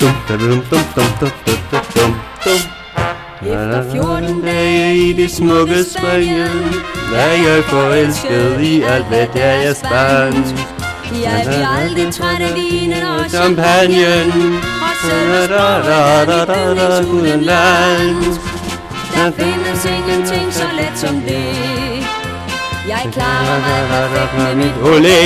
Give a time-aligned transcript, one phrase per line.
[0.00, 2.12] dum, da dum, dum, dum, dum, dum, dum,
[2.44, 2.60] dum.
[3.42, 6.74] Efter 14 dage i det smukke Spanien?
[7.14, 8.82] Er jeg forelsket i?
[8.82, 10.54] Alt, hvad der er spansk.
[11.22, 15.52] Jeg bliver aldrig træt af vinen og champagnen Og selv
[17.12, 18.38] uden land
[19.16, 21.85] da findes ingenting så let som det.
[22.88, 25.22] Jeg klarer mig perfekt med mit olé.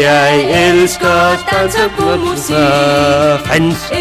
[0.00, 0.34] Jeg
[0.68, 2.54] elsker dans og god musik
[3.46, 3.92] Fransk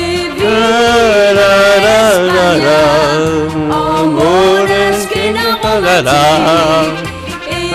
[3.72, 7.12] Og månen skinner romantik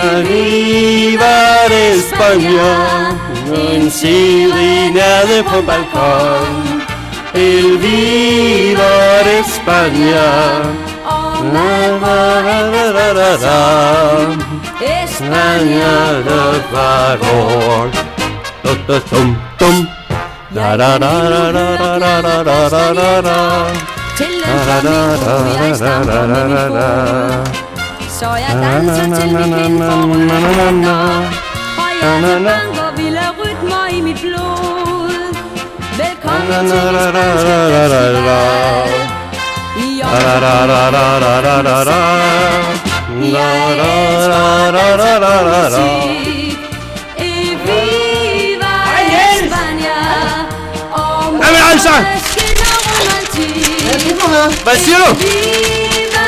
[0.01, 1.37] Arriva
[1.93, 2.71] España,
[3.73, 6.81] En serenade på balkon.
[7.33, 10.29] El viva d'Espagna
[11.53, 14.40] La la la la la la
[15.29, 15.45] la
[18.63, 19.29] dum dum
[19.59, 19.87] dum
[20.55, 23.37] Da da da da da da da da da da da
[24.17, 26.77] Til en da jeg da med min fod
[28.17, 29.45] Så jeg danser til får
[29.79, 30.95] na, na, na, na.
[31.83, 32.49] Og jeg na.
[32.49, 35.11] banker vilde rytmer i mit blod
[35.97, 38.89] Velkommen til na, spanske festival
[39.77, 40.01] I
[41.73, 46.57] Da jeg elsker dansk musik
[47.17, 48.73] E viva
[49.31, 49.97] España
[51.31, 51.89] Jamen altså!
[54.63, 55.11] Hvad siger du?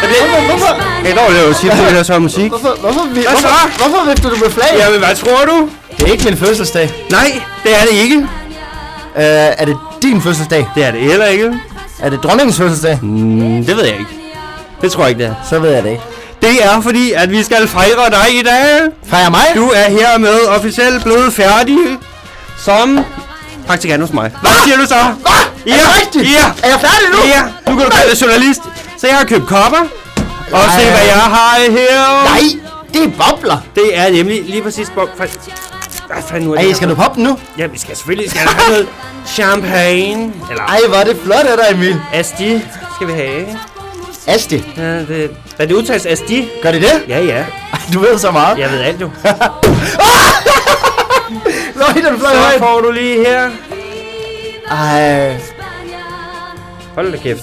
[0.01, 0.75] Er det ikke, hvorfor?
[1.03, 2.49] Det er dårligt at sige, at det så musik.
[2.49, 4.67] Hvorfor, hvorfor, vi, hvorfor, hvorfor vifter du med flag?
[4.77, 5.69] Jamen, hvad tror du?
[5.97, 6.91] Det er ikke min fødselsdag.
[7.11, 8.17] Nej, det er det ikke.
[9.15, 9.23] Øh,
[9.57, 10.67] er det din fødselsdag?
[10.75, 11.53] Det er det heller ikke.
[11.99, 12.99] Er det dronningens fødselsdag?
[13.01, 14.11] Mm, det ved jeg ikke.
[14.81, 15.35] Det tror jeg ikke, det er.
[15.49, 16.03] Så ved jeg det ikke.
[16.43, 18.81] Det er fordi, at vi skal fejre dig i dag.
[19.07, 19.45] Fejrer mig?
[19.55, 21.77] Du er hermed officielt blevet færdig
[22.57, 23.05] som
[23.67, 24.31] praktikant hos mig.
[24.41, 24.95] Hvad siger du så?
[24.95, 25.31] Hvad?
[25.65, 25.79] Ja, Er
[26.15, 26.45] ja.
[26.63, 27.17] Er jeg færdig nu?
[27.27, 28.61] Ja, nu kan du kalde journalist.
[28.97, 29.79] Så jeg har købt kopper.
[30.51, 30.79] Og Nej.
[30.79, 32.23] se, hvad jeg har her.
[32.29, 32.61] Nej,
[32.93, 33.57] det er bobler.
[33.75, 34.89] Det er nemlig lige præcis...
[34.95, 35.09] Bob.
[35.17, 35.27] Hvad
[36.29, 37.37] fanden nu er det Ej, skal du poppe den nu?
[37.57, 38.87] Ja, vi skal selvfølgelig skal have noget
[39.27, 40.33] champagne.
[40.49, 42.01] Eller Ej, hvor er det flot af dig, Emil.
[42.13, 42.61] Asti
[42.95, 43.45] skal vi have.
[44.27, 46.49] Asti, Ja, det, hvad det udtales Asti?
[46.61, 47.03] gør det det?
[47.07, 47.45] Ja, ja.
[47.93, 48.57] Du ved så meget.
[48.57, 49.09] Jeg ved alt jo.
[51.75, 52.59] Nå, den fløj Så højt.
[52.59, 53.49] får du lige her.
[54.71, 55.37] Ej,
[56.95, 57.41] Hold da kæft.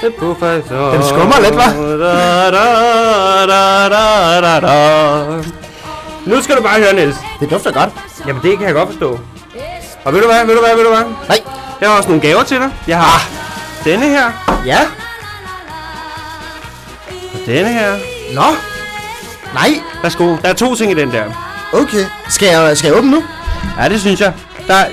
[0.00, 0.12] Den
[1.08, 1.72] skummer lidt, hva'?
[6.26, 7.16] Nu skal du bare høre, Niels.
[7.40, 7.90] det dufter godt.
[8.26, 9.20] Jamen, det kan jeg godt forstå.
[10.04, 11.04] Og ved du hvad, ved du hvad, ved du hvad?
[11.28, 11.38] Nej.
[11.80, 12.70] Jeg har også nogle gaver til dig.
[12.86, 13.28] Jeg har
[13.84, 14.30] denne her,
[14.66, 14.78] Ja.
[17.50, 17.92] Denne her.
[18.34, 18.42] Nå.
[19.54, 19.80] Nej.
[20.02, 20.24] Værsgo.
[20.42, 21.24] Der er to ting i den der.
[21.72, 22.04] Okay.
[22.28, 23.22] Skal jeg, skal jeg åbne nu?
[23.78, 24.32] Ja, det synes jeg.
[24.66, 24.86] Der er...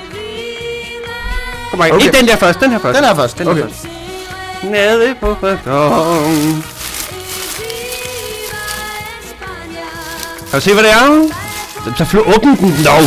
[1.71, 1.99] Kom Okay.
[2.05, 2.97] ikke den der først, den her først.
[2.97, 3.37] Den her først.
[3.37, 3.61] Den Okay.
[3.61, 3.87] her først.
[4.63, 6.63] Nede på balkon.
[10.51, 11.27] Kan du se, hvad det er?
[11.85, 13.01] Så, så flå, åbn den dog.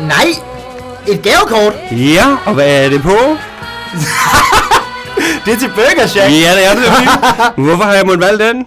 [0.00, 0.26] Nej.
[1.08, 1.72] Et gavekort.
[1.90, 3.16] Ja, og hvad er det på?
[5.44, 6.30] Det er til Burger Shack.
[6.32, 6.84] Ja, det er det.
[7.64, 8.66] Hvorfor har jeg måttet valgt den?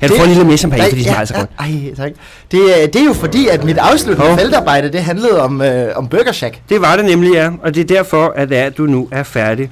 [0.00, 1.50] Jeg Det- får en lille mere champagne, fordi det smager så godt.
[1.58, 2.10] Ej, tak.
[2.52, 4.38] Det, er- det er jo fordi, at mit afsluttende Hov.
[4.38, 6.58] feltarbejde, det handlede om, øh, om Burger Shack.
[6.68, 7.50] Det var det nemlig, ja.
[7.62, 9.70] Og det er derfor, at, er, at du nu er færdig.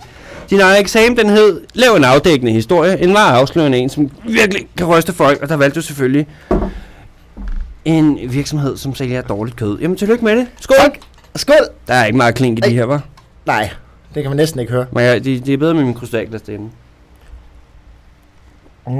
[0.51, 3.03] Din egen eksamen, den hed Lav en afdækkende historie.
[3.03, 5.43] En meget afslørende en, som virkelig kan ryste folk.
[5.43, 6.27] Og der valgte du selvfølgelig
[7.85, 9.79] en virksomhed, som sælger dårligt kød.
[9.81, 10.47] Jamen, tillykke med det.
[10.61, 10.77] Skål!
[10.81, 10.93] Tak.
[11.37, 11.55] Skål.
[11.89, 12.73] Der er ikke meget klink i de Ej.
[12.75, 13.01] her, var.
[13.47, 13.71] Nej,
[14.15, 14.87] det kan man næsten ikke høre.
[14.93, 16.71] Men ja, det, det er bedre med min krystalglas derinde.
[18.87, 18.95] Mm.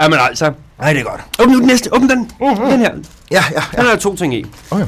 [0.00, 0.52] Jamen altså.
[0.78, 1.20] Nej, det er godt.
[1.38, 1.94] Åbn nu den næste.
[1.94, 2.30] Åbn den.
[2.40, 2.90] Den her.
[3.30, 4.46] Ja, ja, Den er der to ting i.
[4.70, 4.86] Okay.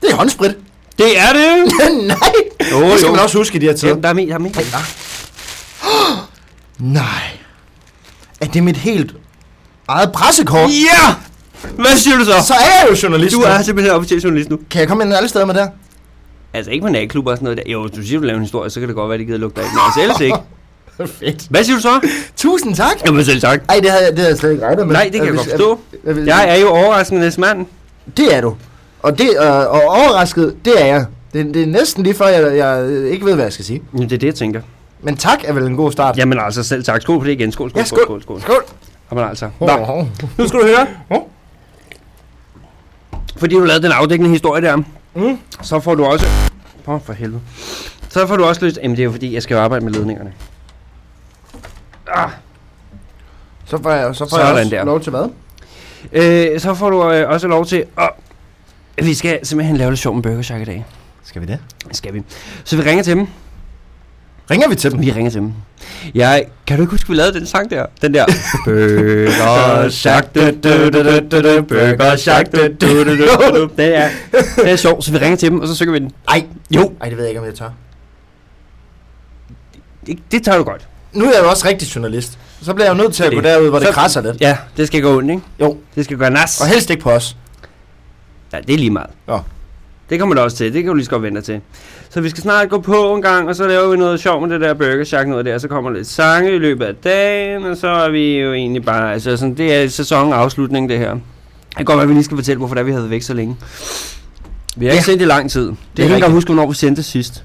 [0.00, 0.56] Det er håndsprit.
[0.98, 1.72] Det er det.
[2.06, 2.18] Nej.
[2.72, 3.12] Jo, det skal jo.
[3.12, 3.88] man også huske i de her tider.
[3.88, 4.28] Jamen, der er mere.
[4.28, 4.52] Der er mere.
[6.94, 7.38] Nej.
[8.40, 9.14] Er det mit helt
[9.88, 10.70] eget pressekort?
[10.70, 11.14] Ja!
[11.74, 12.32] Hvad siger du så?
[12.46, 13.34] Så er jeg jo journalist.
[13.34, 13.44] Du nu.
[13.46, 14.58] er simpelthen officiel journalist nu.
[14.70, 15.70] Kan jeg komme ind alle steder med det her?
[16.54, 17.72] Altså ikke på natklubber og sådan noget der.
[17.72, 19.38] Jo, hvis du siger, du laver en historie, så kan det godt være, det gider
[19.38, 19.66] lugte af.
[19.66, 20.36] Men altså ellers ikke.
[21.18, 21.46] Fedt.
[21.50, 22.00] Hvad siger du så?
[22.36, 22.96] Tusind tak.
[23.06, 23.60] Jamen selv tak.
[23.68, 24.94] Ej, det havde, jeg- det havde jeg slet ikke regnet med.
[24.94, 25.78] Nej, det kan jeg hvis- godt forstå.
[26.06, 27.66] jeg- jeg- Jeg er jo overraskendes mand.
[28.16, 28.54] Det er du.
[29.02, 31.04] Og, det, øh, og overrasket, det er jeg.
[31.32, 33.82] Det, det er næsten lige før, jeg, jeg ikke ved, hvad jeg skal sige.
[33.94, 34.60] Jamen, det er det, jeg tænker.
[35.02, 36.16] Men tak er vel en god start.
[36.18, 37.02] Jamen altså selv tak.
[37.02, 37.52] Skål på det igen.
[37.52, 38.40] Skål, skål, Ja, skål, skål, skål.
[38.40, 38.64] Skål.
[39.12, 39.50] Jamen altså.
[39.60, 40.06] Nå,
[40.38, 40.86] nu skal du høre.
[43.40, 44.76] Fordi du lavede den afdækkende historie der,
[45.14, 45.38] Mm.
[45.62, 46.26] så får du også...
[46.86, 47.40] Åh, for helvede.
[48.08, 48.78] Så får du også lyst...
[48.82, 50.32] Jamen, det er jo fordi, jeg skal jo arbejde med ledningerne.
[52.08, 52.30] Ah,
[53.64, 54.84] Så får jeg, så får Sådan jeg også der.
[54.84, 55.28] lov til hvad?
[56.12, 58.10] Øh, så får du øh, også lov til at...
[59.04, 60.84] Vi skal simpelthen lave lidt sjov med Burger Shack i dag.
[61.24, 61.58] Skal vi det?
[61.88, 62.22] Det skal vi.
[62.64, 63.26] Så vi ringer til dem.
[64.50, 65.00] Ringer vi til dem?
[65.02, 65.52] Vi ringer til dem.
[66.14, 67.86] Jeg, kan du ikke huske, vi lavede den sang der?
[68.02, 68.24] Den der.
[68.64, 73.70] Burger Shack, du, du, du, du, du, du, Burger Shack, du, du, du, du, du.
[73.76, 74.08] Det er,
[74.56, 76.12] det er sjovt, så vi ringer til dem, og så synger vi den.
[76.28, 76.44] Nej.
[76.70, 76.92] Jo.
[77.00, 77.70] Ej, det ved jeg ikke, om jeg tør.
[80.06, 80.88] Det, det tager du godt.
[81.12, 82.38] Nu er jeg jo også rigtig journalist.
[82.62, 84.40] Så bliver jeg jo nødt til at Det gå er derud, hvor det krasser lidt.
[84.40, 85.42] Ja, det skal gå ondt, ikke?
[85.60, 85.76] Jo.
[85.94, 86.60] Det skal gøre nas.
[86.60, 87.36] Og helst ikke på os.
[88.52, 89.10] Ja, det er lige meget.
[89.26, 89.40] Nå.
[90.10, 90.72] Det kommer der også til.
[90.72, 91.60] Det kan du lige så godt vente til.
[92.10, 94.50] Så vi skal snart gå på en gang, og så laver vi noget sjov med
[94.50, 95.58] det der Burger Shack noget der.
[95.58, 99.12] Så kommer lidt sange i løbet af dagen, og så er vi jo egentlig bare...
[99.12, 101.10] Altså, sådan, det er sæsonafslutning, det her.
[101.14, 103.22] Det kan godt være, at vi lige skal fortælle, hvorfor det er, vi havde væk
[103.22, 103.56] så længe.
[104.76, 104.96] Vi har Ja.
[104.96, 105.60] ikke sendt i lang tid.
[105.62, 106.14] Det er ikke rigtigt.
[106.14, 107.44] engang huske, hvornår vi sendte sidst.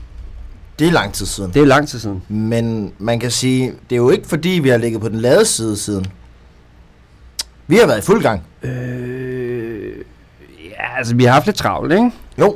[0.79, 1.51] Det er lang tid siden.
[1.53, 2.21] Det er lang tid siden.
[2.29, 5.45] Men man kan sige, det er jo ikke fordi, vi har ligget på den lade
[5.45, 6.05] side siden.
[7.67, 8.41] Vi har været i fuld gang.
[8.63, 9.91] Øh,
[10.69, 12.11] ja, altså, vi har haft lidt travlt, ikke?
[12.39, 12.55] Jo.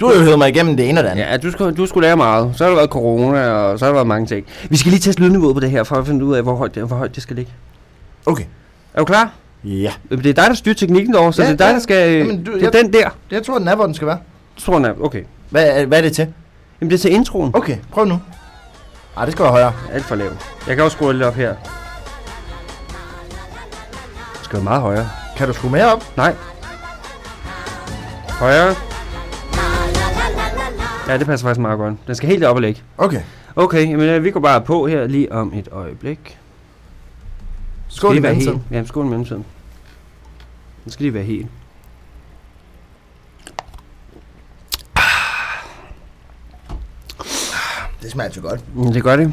[0.00, 1.22] Du har jo hørt mig igennem det ene og det andet.
[1.24, 2.52] Ja, du skulle, du skulle lære meget.
[2.56, 4.46] Så har der været corona, og så har der været mange ting.
[4.70, 6.74] Vi skal lige teste lydniveauet på det her, for at finde ud af, hvor højt
[6.74, 7.52] det, hvor højt det skal ligge.
[8.26, 8.44] Okay.
[8.94, 9.30] Er du klar?
[9.64, 9.92] Ja.
[10.10, 12.18] Det er dig, der styrer teknikken derovre, så Ja, det er dig, der skal...
[12.18, 13.08] Jamen, du- det er jeg- den der.
[13.30, 14.18] Jeg tror, den er, hvor den skal være.
[14.56, 14.92] Jeg tror, den er...
[15.00, 15.22] Okay.
[15.50, 16.26] Hvad, er- hvad er det til?
[16.80, 17.50] Jamen, det er til introen.
[17.54, 18.18] Okay, prøv nu.
[19.16, 19.72] Ej, det skal være højere.
[19.92, 20.30] Alt for lav.
[20.68, 21.48] Jeg kan også skrue lidt op her.
[24.34, 25.08] Det skal være meget højere.
[25.36, 26.04] Kan du skrue mere op?
[26.16, 26.34] Nej.
[28.28, 28.74] Højere.
[31.08, 31.94] Ja, det passer faktisk meget godt.
[32.06, 32.82] Den skal helt op og ligge.
[32.98, 33.20] Okay.
[33.56, 36.38] Okay, jamen øh, vi går bare på her lige om et øjeblik.
[37.88, 38.64] Skål Skal i lige være mellemtiden.
[38.70, 38.82] helt.
[38.82, 39.44] Ja, skål i mellemtiden.
[40.84, 41.46] Den skal lige være helt.
[48.02, 48.76] Det smager så godt.
[48.76, 49.32] Mm, Det gør det.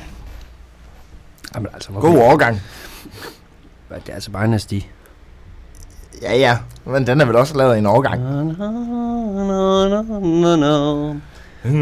[1.56, 2.62] Jamen altså, hvor God overgang.
[3.90, 4.90] Det er altså bare en asti.
[6.22, 6.58] Ja, ja.
[6.86, 8.22] Men den er vel også lavet i en overgang.
[10.20, 11.22] Hmm.
[11.64, 11.74] Det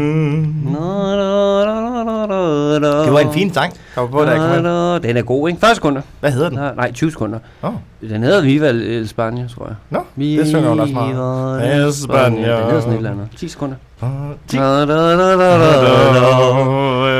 [3.12, 3.72] var en fin sang.
[3.94, 5.02] Kom på, da jeg.
[5.02, 5.60] Den er god, ikke?
[5.60, 6.02] 40 sekunder.
[6.20, 6.58] Hvad hedder den?
[6.58, 7.38] Nej, nej 20 sekunder.
[7.62, 7.70] Åh.
[8.10, 9.74] Den hedder Viva El Spania, tror jeg.
[9.90, 11.82] Nå, det synger hun også meget.
[11.82, 12.24] El Espana.
[12.36, 13.28] Den hedder sådan et eller andet.
[13.36, 13.76] 10 sekunder.
[14.52, 14.56] Ti-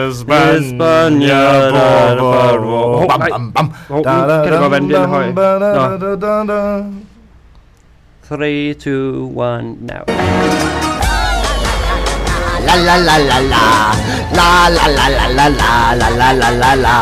[0.09, 1.35] Espana,
[2.61, 3.29] Hov, Bam, nej.
[3.31, 3.73] bam, bam.
[3.91, 5.33] Nu kan det godt være, den bliver lidt høj.
[6.55, 6.85] Nå.
[8.29, 9.31] 3, 2, 1,
[9.81, 10.05] now.
[12.67, 13.65] La la la la la
[14.33, 16.97] La la la la la la La la la la la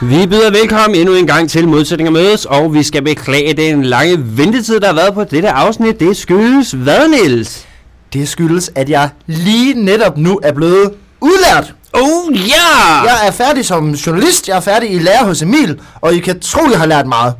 [0.00, 4.16] Vi byder velkommen endnu en gang til Modsætninger Mødes, og vi skal beklage den lange
[4.18, 6.00] ventetid, der har været på dette afsnit.
[6.00, 7.66] Det skyldes hvad, Niels?
[8.12, 10.90] Det skyldes, at jeg lige netop nu er blevet
[11.20, 11.74] udlært.
[11.92, 13.02] Oh ja!
[13.04, 16.40] Jeg er færdig som journalist, jeg er færdig i lærer hos Emil, og I kan
[16.40, 17.34] tro, jeg har lært meget.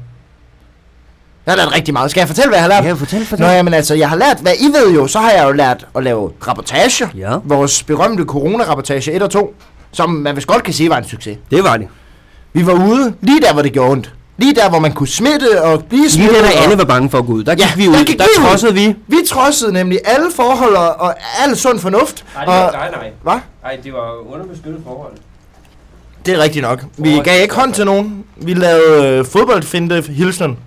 [1.47, 2.11] Jeg har lært rigtig meget.
[2.11, 2.85] Skal jeg fortælle, hvad jeg har lært?
[2.85, 3.47] Ja, fortæl, fortæl.
[3.47, 5.87] Nå, jamen altså, jeg har lært, hvad I ved jo, så har jeg jo lært
[5.97, 7.07] at lave rapportager.
[7.17, 7.37] Ja.
[7.45, 9.55] Vores berømte corona-rapportage 1 og 2,
[9.93, 11.39] som man vist godt kan sige var en succes.
[11.51, 11.89] Det var det.
[12.53, 14.13] Vi var ude lige der, hvor det gjorde ondt.
[14.39, 16.37] Lige der, hvor man kunne smitte og blive Lige smittet.
[16.37, 17.45] der, der alle var bange for at gå ud.
[17.45, 18.05] Der gik Ja, vi der ud.
[18.05, 18.47] gik der vi ud.
[18.47, 18.97] trodsede vi.
[19.07, 21.15] Vi trodsede nemlig alle forhold og, og
[21.49, 22.25] al sund fornuft.
[22.37, 22.89] og, nej.
[23.23, 23.35] Hvad?
[23.63, 25.13] Nej, det var underbeskyttet forhold.
[26.27, 26.85] Det er rigtigt nok.
[26.97, 28.25] Vi gav ikke hånd til nogen.
[28.37, 30.59] Vi lavede øh, fodboldfinte hilsenen.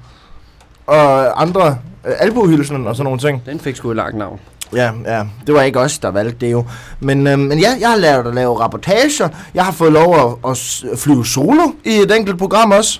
[0.87, 1.77] Og andre
[2.07, 3.41] øh, albuhilsenen og sådan nogle ting.
[3.45, 4.39] Den fik sgu et langt navn.
[4.75, 5.23] Ja, ja.
[5.47, 6.65] Det var ikke os, der valgte det jo.
[6.99, 9.29] Men, øh, men ja, jeg har lært at lave rapportager.
[9.53, 10.57] Jeg har fået lov at, at
[10.99, 12.99] flyve solo i et enkelt program også.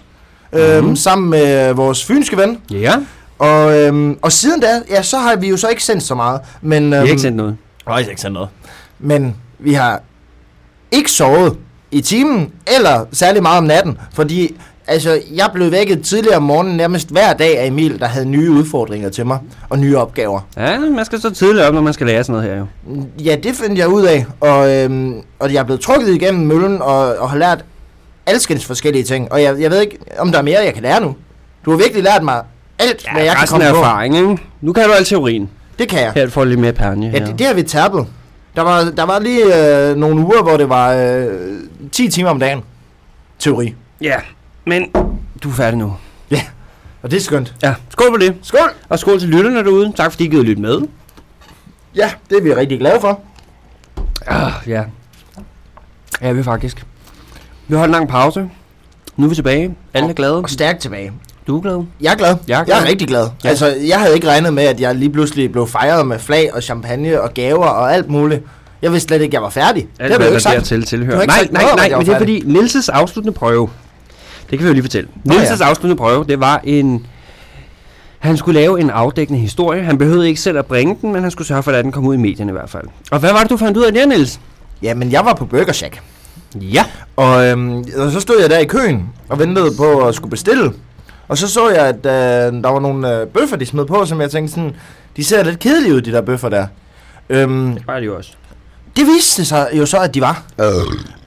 [0.54, 0.96] Øhm, Mhm.
[0.96, 2.58] sammen med vores fynske ven.
[2.72, 2.94] Ja,
[3.40, 6.42] Og, øhm, og siden da, ja, så har vi jo så ikke sendt så meget.
[6.62, 7.58] Men, øhm, vi har ikke sendt noget.
[7.88, 8.50] Nej, ikke sendt noget.
[9.00, 10.02] Men vi har
[10.92, 11.58] ikke sovet
[11.92, 14.56] i timen, eller særlig meget om natten, fordi
[14.88, 18.52] altså, jeg blev vækket tidligere om morgenen nærmest hver dag af Emil, der havde nye
[18.52, 19.40] udfordringer til mig,
[19.70, 20.40] og nye opgaver.
[20.58, 23.06] Ja, man skal så tidligt op, når man skal lære sådan noget her jo.
[23.24, 26.82] Ja, det fandt jeg ud af, og, øhm, og jeg er blevet trukket igennem møllen,
[26.82, 27.66] og, og har lært
[28.26, 31.02] alskens forskellige ting, og jeg, jeg ved ikke, om der er mere, jeg kan lære
[31.02, 31.16] nu.
[31.66, 32.42] Du har virkelig lært mig
[32.80, 33.76] alt, ja, hvad jeg kan komme på.
[33.78, 34.38] erfaring, ikke?
[34.62, 35.50] Nu kan du al teorien.
[35.80, 36.12] Det kan jeg.
[36.16, 37.12] Her får lidt mere pærne.
[37.14, 38.08] Ja, det, det har vi tappet.
[38.56, 39.42] Der var, der var lige
[39.90, 41.28] øh, nogle uger, hvor det var øh,
[41.92, 42.62] 10 timer om dagen.
[43.40, 43.76] Teori.
[44.02, 44.16] ja,
[44.68, 44.92] men
[45.44, 45.96] du er færdig nu.
[47.04, 47.54] Og det er skønt.
[47.64, 48.36] Ja, skål på det.
[48.42, 48.72] Skål!
[48.90, 49.94] Og skål til lytterne derude.
[49.96, 50.82] Tak fordi I gider lytte med.
[51.96, 53.20] Ja, det er vi rigtig glade for.
[54.28, 54.84] Ah, ja.
[56.22, 56.86] Ja, vi faktisk.
[57.68, 58.50] Vi holdt en lang pause.
[59.18, 59.76] Nu er vi tilbage.
[59.94, 60.36] Alle er glade.
[60.36, 61.12] Og stærkt tilbage.
[61.48, 61.84] Du er glad.
[62.02, 62.36] Jeg er glad.
[62.48, 62.76] Jeg er glad.
[62.76, 63.24] Jeg er rigtig glad.
[63.24, 63.30] Ja.
[63.44, 63.50] Ja.
[63.50, 66.64] Altså, jeg havde ikke regnet med, at jeg lige pludselig blev fejret med flag og
[66.64, 68.44] champagne og gaver og alt muligt.
[68.82, 69.88] Jeg vidste slet ikke, jeg var færdig.
[70.00, 70.70] Alt, det har du ikke sagt.
[70.70, 71.16] Du tilhører.
[71.16, 73.70] har ikke Nej, sagt nej, nej, at jeg men det er fordi Nilses afsluttende prøve,
[74.50, 75.10] det kan vi jo lige fortælle.
[75.24, 75.66] Nå, Nilses ja.
[75.66, 77.08] afsluttende prøve, det var en...
[78.20, 79.84] Han skulle lave en afdækkende historie.
[79.84, 82.08] Han behøvede ikke selv at bringe den, men han skulle sørge for, at den kom
[82.08, 82.84] ud i medierne i hvert fald.
[83.12, 84.40] Og hvad var det, du fandt ud af der, Niels?
[84.82, 86.02] Jamen, jeg var på Burger Shack.
[86.56, 86.86] Ja.
[87.16, 90.74] Og, øhm, og så stod jeg der i køen og ventede på at skulle bestille.
[91.28, 94.22] Og så så jeg, at øh, der var nogle øh, bøffer, de smed på, som
[94.22, 94.76] jeg tænkte sådan,
[95.18, 96.68] de ser lidt kedelige ud, de der bøffer der.
[97.30, 98.32] Øhm, Det var jo også.
[98.96, 100.44] Det viste sig jo så, at de var.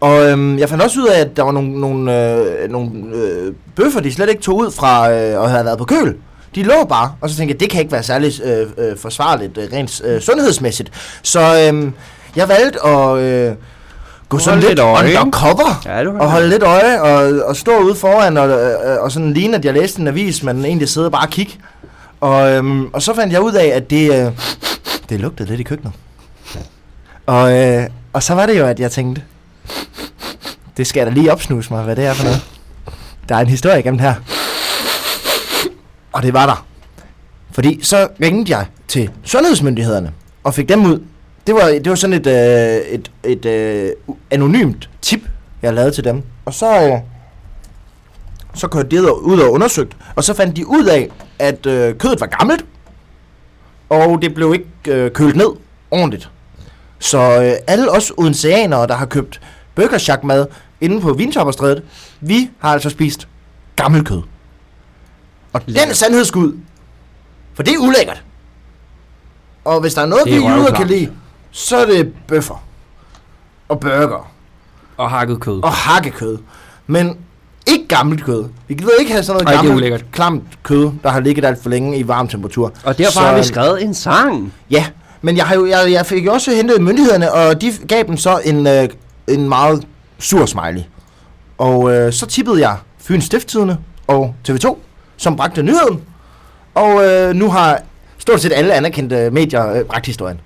[0.01, 3.53] Og øhm, jeg fandt også ud af, at der var nogle, nogle, øh, nogle øh,
[3.77, 6.17] bøffer, de slet ikke tog ud fra øh, og havde været på køl.
[6.55, 9.59] De lå bare, og så tænkte jeg, det kan ikke være særlig øh, øh, forsvarligt
[9.59, 10.91] øh, rent øh, sundhedsmæssigt.
[11.23, 11.91] Så øh,
[12.37, 13.55] jeg valgte at øh,
[14.29, 17.79] gå sådan lidt lidt øje, undercover Ja, du og holde lidt øje og, og stå
[17.79, 21.07] ude foran og, øh, og sådan ligne, at jeg læste en avis, men egentlig sidde
[21.07, 21.53] og bare og kigge.
[22.21, 24.33] Og, øhm, og så fandt jeg ud af, at det, øh,
[25.09, 25.93] det lugtede lidt i køkkenet.
[27.28, 29.23] Og, øh, og så var det jo, at jeg tænkte,
[30.76, 32.40] det skal jeg da lige opsnuse mig, hvad det er for noget.
[33.28, 34.14] Der er en historie igennem her.
[36.12, 36.66] Og det var der.
[37.52, 40.12] Fordi så ringede jeg til sundhedsmyndighederne
[40.44, 41.02] og fik dem ud.
[41.47, 43.90] Det var, det var sådan et, øh, et, et øh,
[44.30, 45.20] anonymt tip,
[45.62, 46.23] jeg lavede til dem.
[46.44, 46.99] Og så, øh,
[48.54, 51.08] så kørte de ud og undersøgte, og så fandt de ud af,
[51.38, 52.64] at øh, kødet var gammelt,
[53.88, 55.49] og det blev ikke øh, kølet ned
[55.90, 56.30] ordentligt.
[56.99, 59.40] Så øh, alle os odenseanere, der har købt
[59.75, 60.47] Burger Shack mad
[60.81, 61.83] inde på Vintopperstrædet,
[62.21, 63.28] vi har altså spist
[63.76, 64.23] gammel kød.
[65.52, 65.97] Og den Lækkert.
[65.97, 66.52] sandhed skal ud.
[67.55, 68.23] For det er ulækkert.
[69.64, 71.12] Og hvis der er noget, Det vi er jyder kan lide,
[71.50, 72.64] så er det bøffer.
[73.69, 74.31] Og burger.
[74.97, 75.62] Og hakket kød.
[75.62, 76.38] Og hakkekød.
[76.87, 77.17] Men
[77.67, 78.45] ikke gammelt kød.
[78.69, 81.62] Vi gider ikke have sådan Ej, noget er gammelt, klamt kød, der har ligget alt
[81.62, 82.73] for længe i varm temperatur.
[82.85, 84.55] Og derfor Så, har vi skrevet en sang.
[84.71, 84.87] Ja,
[85.23, 88.17] men jeg, har jo, jeg, jeg fik jo også hentet myndighederne, og de gav dem
[88.17, 88.89] så en, øh,
[89.29, 89.87] en meget
[90.19, 90.83] sur smiley.
[91.59, 94.77] Og øh, så tippede jeg Fyns Stifttidene og TV2,
[95.17, 96.01] som bragte nyheden.
[96.75, 97.81] Og øh, nu har
[98.19, 100.41] stort set alle anerkendte medier øh, bragt historien.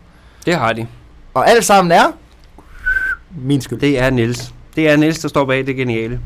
[0.46, 0.86] Det har de.
[1.34, 2.12] Og alt sammen er
[3.38, 3.80] min skyld.
[3.80, 4.52] Det er Niels.
[4.76, 6.20] Det er Niels, der står bag det geniale.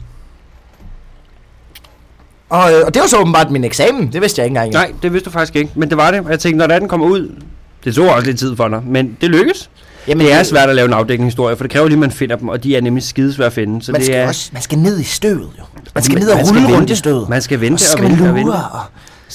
[2.49, 4.13] Og, øh, og det var så åbenbart min eksamen.
[4.13, 4.73] Det vidste jeg ikke engang.
[4.73, 5.71] Nej, det vidste du faktisk ikke.
[5.75, 6.21] Men det var det.
[6.21, 7.43] Og jeg tænkte, når den kommer ud,
[7.87, 8.83] det tog også lidt tid for dig.
[8.87, 9.71] Men det lykkes.
[10.09, 12.11] Jamen, Det er svært at lave en afdækkende historie, for det kræver lige, at man
[12.11, 13.83] finder dem, og de er nemlig skidesvære at finde.
[13.83, 15.65] Så Man det skal, er, også, man skal ned i støvet, jo.
[15.95, 17.29] Man skal Man- ned og man rulle rundt i støvet.
[17.29, 18.51] Man skal vente og så og skal man vente og vente.
[18.53, 18.81] og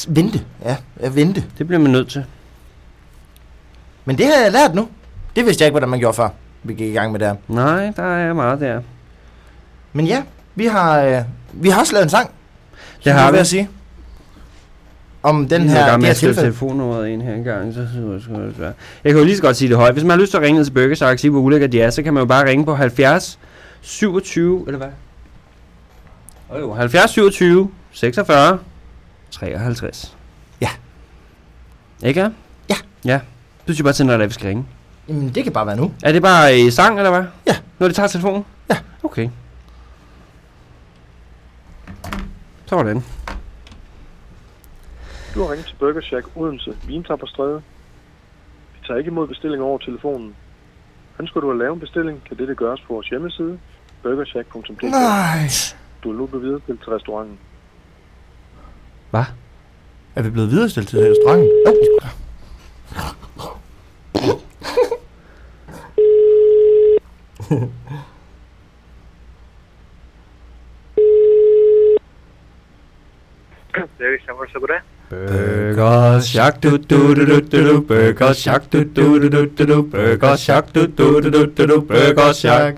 [0.07, 0.41] vente.
[0.65, 1.43] Ja, ja, vente.
[1.57, 2.23] Det bliver man nødt til.
[4.05, 4.87] Men det har jeg lært nu.
[5.35, 6.29] Det vidste jeg ikke, hvordan man gjorde før.
[6.63, 7.35] Vi gik i gang med det her.
[7.47, 8.81] Nej, der er meget der.
[9.93, 10.21] Men ja,
[10.55, 11.21] vi har, øh,
[11.53, 12.29] vi har også lavet en sang.
[13.03, 13.37] Det har jeg vi.
[13.37, 13.69] at sige.
[15.23, 17.73] Om den her, er det med at skrive telefonnummeret ind her engang.
[17.73, 18.63] Så, så, så, så.
[19.03, 19.93] Jeg kan jo lige så godt sige det højt.
[19.93, 21.81] Hvis man har lyst til at ringe til Burger Shack og sige, hvor ulækker de
[21.81, 23.39] er, så kan man jo bare ringe på 70
[23.81, 24.87] 27, eller hvad?
[26.49, 28.59] Oh, jo, 70 27 46
[29.31, 30.17] 53.
[30.61, 30.69] Ja.
[32.03, 32.19] Ikke
[32.69, 32.75] ja?
[33.05, 33.19] Ja.
[33.67, 34.65] Du siger bare til, når det er, vi skal ringe.
[35.07, 35.91] Jamen, det kan bare være nu.
[36.03, 37.23] Er det bare i sang, eller hvad?
[37.47, 37.55] Ja.
[37.79, 38.45] Når de tager telefonen?
[38.69, 38.77] Ja.
[39.03, 39.29] Okay.
[42.65, 43.03] Sådan.
[45.35, 47.63] Du har ringet til Burger Shack Odense, Vintapperstræde.
[48.73, 50.35] Vi tager ikke imod bestillinger over telefonen.
[51.19, 53.59] Ønsker du at lave en bestilling, kan dette gøres på vores hjemmeside,
[54.03, 54.83] burgershack.dk.
[54.83, 55.49] Nej.
[56.03, 57.39] Du er nu bevidret til restauranten.
[59.09, 59.23] Hvad?
[60.15, 61.49] Er vi blevet viderestillet til restauranten?
[61.67, 61.71] Oh.
[73.97, 74.81] Burger Shack, så goddag.
[75.11, 79.65] Burger Shack, du du du du du du Burger Shack, du du du du du
[79.65, 82.75] du Burger Shack, du du du du du du Burger Shack.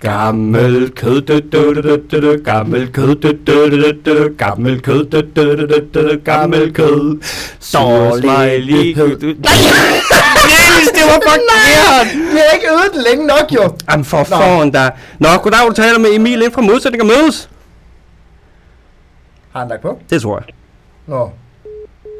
[0.00, 4.80] Gammel kød, du du du du du Gammel kød, du du du du du Gammel
[4.82, 7.18] kød, du du du du du Gammel kød.
[7.60, 8.60] Du- Nej!
[10.48, 12.06] Niels, det var forkert!
[12.32, 13.62] Vi har ikke øvet den længe nok, jo.
[13.90, 14.90] Jamen for foran dig.
[15.18, 17.50] Nå, goddag, du taler med Emil ind fra modsætning og mødes.
[19.52, 19.98] Har han lagt på?
[20.10, 20.54] Det tror jeg.
[21.06, 21.30] Nå.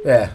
[0.07, 0.26] Ja.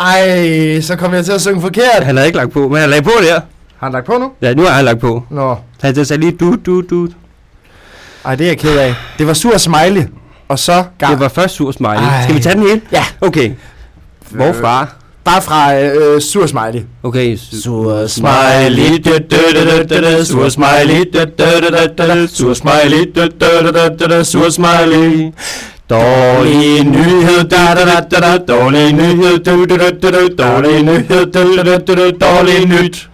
[0.00, 2.04] Ej, så kom jeg til at synge forkert.
[2.04, 3.34] Han havde ikke lagt på, men han lagde på der.
[3.34, 4.32] Har han lagt på nu?
[4.42, 5.22] Ja, nu har han lagt på.
[5.30, 5.56] Nå.
[5.80, 7.08] Han sagde lige du, du, du.
[8.24, 8.94] Ej, det er jeg ked af.
[9.18, 10.02] Det var sur smiley.
[10.48, 11.12] Og så gang.
[11.12, 11.94] Det var først sur smiley.
[11.96, 12.22] Ej.
[12.22, 12.80] Skal vi tage den hele?
[12.92, 13.04] Ja.
[13.20, 13.52] Okay.
[14.30, 14.86] Hvorfra?
[15.24, 16.82] Bare fra øh, sur smiley.
[17.02, 17.36] Okay.
[17.36, 18.98] Sur smiley.
[19.04, 19.36] du, du,
[19.88, 21.06] du, du, Sur smiley.
[22.28, 23.06] Sur smiley.
[24.24, 25.32] Sur smiley.
[25.90, 30.82] Dårlig nyhed, da da da da da, dårlig nyhed, du du du du du, dårlig
[30.82, 33.08] nyhed, du du du du du, dårlig nyt.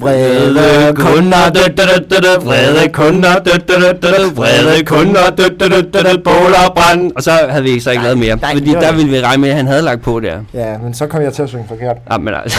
[0.00, 4.84] Vrede kunder, dø, dø, dø, dø, dø, vrede kunder, dø, dø, dø, dø, dø, vrede
[4.84, 7.12] kunder, dø, dø, dø, dø, dø, bål og brand.
[7.16, 8.36] Og så havde vi så ikke lavet mere.
[8.36, 10.38] nej, fordi der ville vi regne med, at han havde lagt på der.
[10.54, 11.96] Ja, men så kom jeg til at synge forkert.
[12.10, 12.58] Ja, men altså,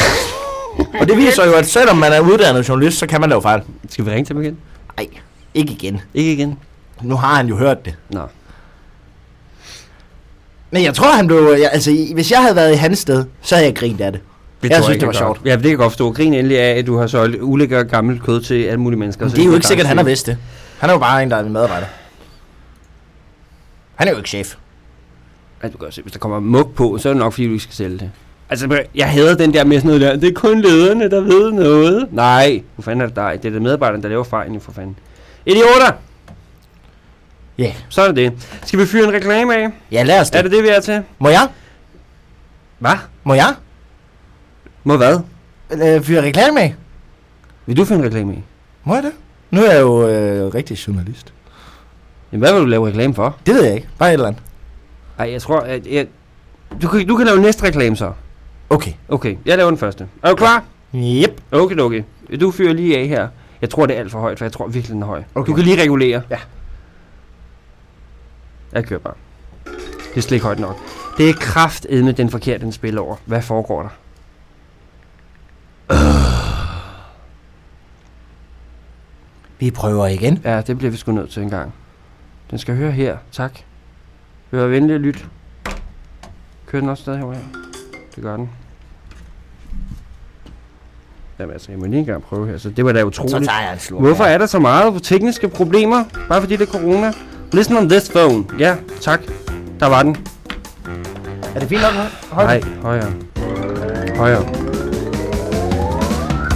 [1.00, 3.62] Og det viser jo, at selvom man er uddannet journalist, så kan man lave fejl.
[3.90, 4.58] skal vi ringe til ham igen?
[4.98, 5.08] Nej,
[5.54, 6.02] ikke igen.
[6.14, 6.58] Ikke igen?
[7.02, 7.94] Nu har han jo hørt det.
[8.10, 8.20] Nå.
[10.74, 11.56] Men jeg tror, han blev...
[11.60, 14.22] Jeg, altså, hvis jeg havde været i hans sted, så havde jeg grint af det.
[14.62, 15.42] Det Jeg tror synes, det var jeg sjovt.
[15.46, 16.12] Ja, det kan jeg godt forstå.
[16.12, 19.26] Grin endelig af, at du har solgt ulækker gammelt kød til alle mulige mennesker.
[19.26, 20.38] Men det er jo ikke sikkert, han har vidst det.
[20.80, 21.86] Han er jo bare en, der er en medarbejder.
[23.96, 24.56] Han er jo ikke chef.
[25.64, 27.52] Ja, du kan se, hvis der kommer mug på, så er det nok, fordi du
[27.52, 28.12] ikke skal sælge det.
[28.50, 31.52] Altså, jeg hader den der med sådan noget der, det er kun lederne, der ved
[31.52, 32.08] noget.
[32.12, 33.40] Nej, hvor fanden er det dig?
[33.44, 34.96] Det er det medarbejderne, der laver fejlen, for fanden.
[35.46, 35.92] Idioter!
[37.58, 37.64] Ja.
[37.64, 37.76] Yeah.
[37.90, 38.34] Så er det det.
[38.66, 39.70] Skal vi fyre en reklame af?
[39.92, 40.38] Ja, lad os det.
[40.40, 41.04] Er det det, vi er til?
[41.20, 41.48] Må jeg?
[42.80, 42.96] Hvad?
[43.24, 43.56] Må jeg?
[44.84, 45.20] Må hvad?
[45.72, 46.76] Øh, fyre reklame af?
[47.66, 48.44] Vil du fyre en reklame af?
[48.84, 49.12] Må jeg det?
[49.52, 51.34] Nu er jeg jo øh, rigtig journalist.
[52.32, 53.38] Jamen, hvad vil du lave reklame for?
[53.46, 53.88] Det ved jeg ikke.
[54.00, 54.42] Bare et eller andet.
[55.20, 56.08] Ej, jeg tror, at jeg...
[56.82, 58.12] Du kan, du kan lave næste reklame så.
[58.70, 58.92] Okay.
[59.10, 60.08] Okay, jeg laver den første.
[60.24, 60.64] Er du klar?
[60.96, 61.42] Yep.
[61.52, 62.04] Okay, okay.
[62.42, 63.28] Du fyrer lige af her.
[63.62, 65.24] Jeg tror, det er alt for højt, for jeg tror virkelig, den er høj.
[65.36, 65.52] Okay.
[65.52, 66.22] Du kan lige regulere.
[66.30, 66.38] Ja.
[68.74, 69.14] Jeg kører bare.
[70.10, 70.78] Det er slet ikke højt nok.
[71.18, 73.16] Det er kraftedme den forkerte, den spiller over.
[73.26, 73.90] Hvad foregår der?
[79.60, 80.42] Vi prøver igen.
[80.44, 81.74] Ja, det bliver vi sgu nødt til en gang.
[82.52, 83.18] Den skal høre her.
[83.32, 83.60] Tak.
[84.52, 85.26] Hør venlig og lyt.
[86.66, 87.38] Kører den også stadig herovre?
[88.16, 88.50] Det gør den.
[91.40, 92.58] Jamen altså, jeg må lige engang prøve her.
[92.58, 93.46] Så det var da Så utroligt.
[93.50, 94.02] tager jeg en slurk.
[94.02, 96.04] Hvorfor er der så meget tekniske problemer?
[96.30, 97.14] Bare fordi det er corona?
[97.54, 98.46] Listen on this phone.
[98.60, 99.22] Ja, tak.
[99.80, 100.18] Der var den.
[101.56, 101.94] Er det fint nok?
[102.32, 103.14] Hold Nej, højere.
[104.18, 104.63] Højere.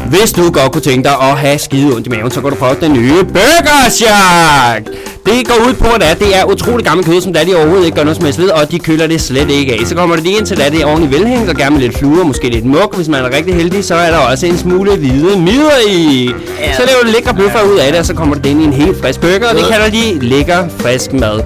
[0.09, 2.55] Hvis du godt kunne tænke dig at have skide ondt i maven, så kan du
[2.55, 4.87] prøve den nye Burger Shack.
[5.25, 8.03] Det går ud på, at det er utrolig gammel kød, som daddy overhovedet ikke gør
[8.03, 9.87] noget helst ved, og de køler det slet ikke af.
[9.87, 11.97] Så kommer det lige ind til, at det er ordentligt velhængt og gerne med lidt
[11.97, 12.95] fluer, måske lidt muk.
[12.95, 16.29] Hvis man er rigtig heldig, så er der også en smule hvide midler i.
[16.75, 18.73] Så laver du lækre bøffer ud af det, og så kommer det ind i en
[18.73, 21.39] helt frisk burger, og det kalder de lækker frisk mad.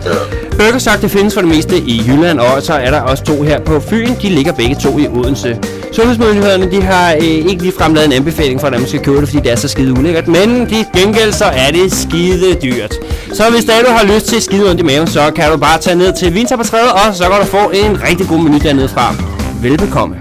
[0.61, 3.41] Burger Shack, det findes for det meste i Jylland, og så er der også to
[3.41, 4.07] her på Fyn.
[4.21, 5.59] De ligger begge to i Odense.
[5.91, 9.29] Sundhedsmyndighederne de har øh, ikke ligefrem lavet en anbefaling for, at man skal købe det,
[9.29, 10.27] fordi det er så skide ulækkert.
[10.27, 12.93] Men de gengæld så er det skide dyrt.
[13.33, 15.79] Så hvis der du har lyst til skide ondt i maven, så kan du bare
[15.79, 18.57] tage ned til Vinter på træet, og så kan du få en rigtig god menu
[18.57, 19.15] dernede fra.
[19.61, 20.15] Velbekomme.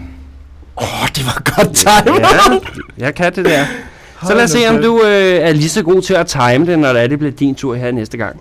[0.77, 2.17] Åh, oh, det var godt time.
[2.17, 2.59] Ja,
[3.05, 3.65] jeg kan det der.
[4.27, 6.79] Så lad os se, om du øh, er lige så god til at time det,
[6.79, 8.37] når det, er, det bliver din tur her næste gang.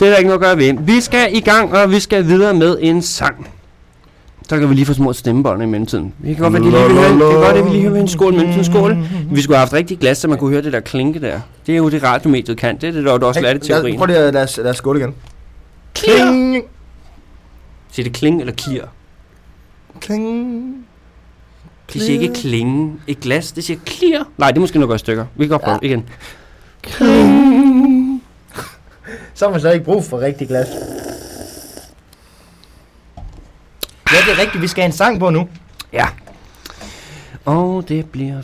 [0.00, 0.74] Det er der ikke noget at gøre ved.
[0.80, 3.48] Vi skal i gang, og vi skal videre med en sang.
[4.48, 6.14] Så kan vi lige få små stemmebånd i mellemtiden.
[6.18, 8.08] Vi kan godt være, de lige vil høre, det godt, at vi lige hører en
[8.08, 8.96] skål mellem en skål.
[9.30, 11.40] Vi skulle have haft rigtig glas, så man kunne høre det der klinke der.
[11.66, 12.76] Det er jo det radiomediet kan.
[12.76, 13.98] Det er det, der du også lærte i teorien.
[13.98, 15.14] Prøv lige at lad os, lad os skåle igen.
[15.94, 16.64] Kling.
[17.90, 18.86] Siger det kling eller kier?
[20.00, 20.74] Kling.
[21.92, 22.92] De siger ikke klinge.
[23.06, 24.24] Et glas, det siger klier.
[24.38, 25.26] Nej, det er måske nok også stykker.
[25.36, 25.86] Vi kan godt prøve ja.
[25.86, 26.04] igen.
[29.40, 30.68] Så har man slet ikke brug for rigtig glas.
[34.12, 34.62] Ja, det er rigtigt.
[34.62, 35.48] Vi skal have en sang på nu.
[35.92, 36.06] Ja.
[37.44, 38.36] Og det bliver...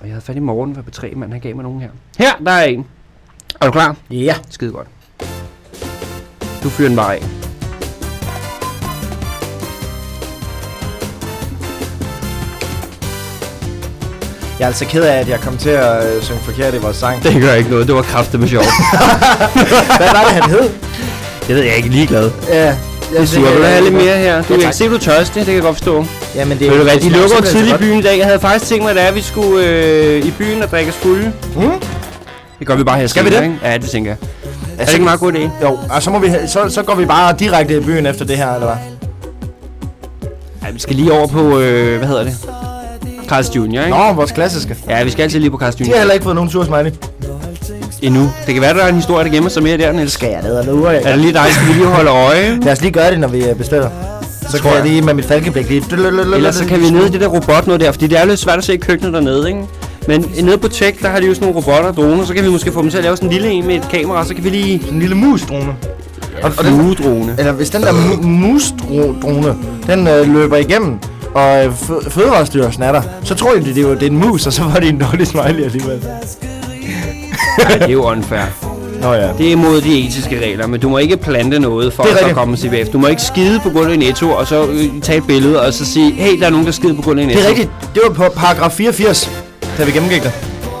[0.00, 1.90] Og jeg havde fat i morgen på tre men han gav mig nogen her.
[2.18, 2.86] Her, der er en.
[3.60, 3.96] Er du klar?
[4.10, 4.34] Ja.
[4.50, 4.88] Skide godt.
[6.62, 7.45] Du fyrer den bare af.
[14.58, 16.96] Jeg er altså ked af, at jeg kom til at øh, synge forkert i vores
[16.96, 17.22] sang.
[17.22, 18.66] Det gør ikke noget, det var kraftigt sjovt.
[19.98, 20.70] Hvad var det, han hed?
[21.46, 22.30] det ved jeg ikke ligeglad.
[22.48, 22.74] Ja.
[23.10, 23.40] Det er sur.
[23.40, 24.42] Vil du have lidt mere her?
[24.42, 26.04] Du Ja, kan se, du er tørstig, det kan jeg godt forstå.
[26.34, 28.18] Jamen, det Ved du hvad, det de lukker tidligt i byen i dag.
[28.18, 30.90] Jeg havde faktisk tænkt mig, at det er, vi skulle øh, i byen og drikke
[30.90, 31.32] os fulde.
[31.56, 31.70] Mm.
[32.58, 33.42] Det gør vi bare her Skal vi det?
[33.42, 33.58] Ikke?
[33.64, 34.18] Ja, det tænker jeg.
[34.78, 35.62] Er det ikke en meget god idé?
[35.62, 38.36] Jo, og så, må vi, så, så går vi bare direkte i byen efter det
[38.36, 38.76] her, eller hvad?
[40.66, 42.36] Ja, vi skal lige over på, øh, hvad hedder det?
[43.32, 43.96] Carl's Junior, ikke?
[43.96, 44.76] Nå, vores klassiske.
[44.88, 45.94] Ja, vi skal altid lige på Carl's De Junior.
[45.94, 46.90] har heller ikke fået nogen sur smiley.
[48.02, 48.30] Endnu.
[48.46, 50.12] Det kan være, der er en historie, der gemmer sig mere der, Niels.
[50.12, 52.58] Skal jeg ned og lure, Er det lige dig, skal vi lige holde øje?
[52.62, 53.90] Lad os lige gøre det, når vi øh, bestiller.
[54.50, 55.84] Så kan jeg lige med mit falkeblik lige...
[56.34, 58.40] Ellers så kan vi ned i det der robot noget der, fordi det er lidt
[58.40, 59.60] svært at se i køkkenet dernede, ikke?
[60.08, 62.44] Men nede på Tech, der har de jo sådan nogle robotter og droner, så kan
[62.44, 64.34] vi måske få dem til at lave sådan en lille en med et kamera, så
[64.34, 64.82] kan vi lige...
[64.90, 65.74] En lille mus-drone.
[66.42, 69.54] Og, og den, eller hvis den der mu- mus-drone,
[69.86, 70.98] den øh, løber igennem,
[71.36, 74.16] og øh, fø- Fødevarestyrelsen er der, så tror de, det er, jo, det er en
[74.18, 76.02] mus, og så var det en dårlig smiley alligevel.
[77.58, 78.40] Nej, det er jo unfair.
[79.02, 79.28] Nå, ja.
[79.38, 82.56] Det er imod de etiske regler, men du må ikke plante noget for at komme
[82.56, 82.88] CVF.
[82.92, 85.72] Du må ikke skide på grund af Netto, og så øh, tage et billede og
[85.74, 87.38] så sige, hey, der er nogen, der skider på grund af Netto.
[87.40, 87.70] Det er rigtigt.
[87.94, 89.30] Det var på paragraf 84,
[89.78, 90.32] da vi gennemgik det.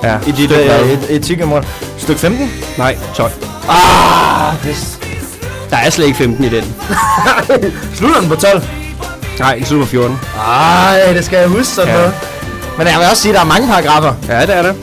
[0.02, 0.16] Ja.
[0.26, 1.64] I dit øh, et, etikområde.
[1.98, 2.50] Stykke 15?
[2.78, 3.30] Nej, 12.
[3.68, 4.98] Ah, det
[5.70, 6.64] Der er slet ikke 15 i den.
[7.96, 8.62] slutter den på 12.
[9.38, 10.18] Nej, slutter på 14.
[10.46, 11.96] Ej, det skal jeg huske sådan Ja.
[11.96, 12.12] noget.
[12.78, 14.14] Men jeg vil også sige, at der er mange paragrafer.
[14.28, 14.74] Ja, det er det.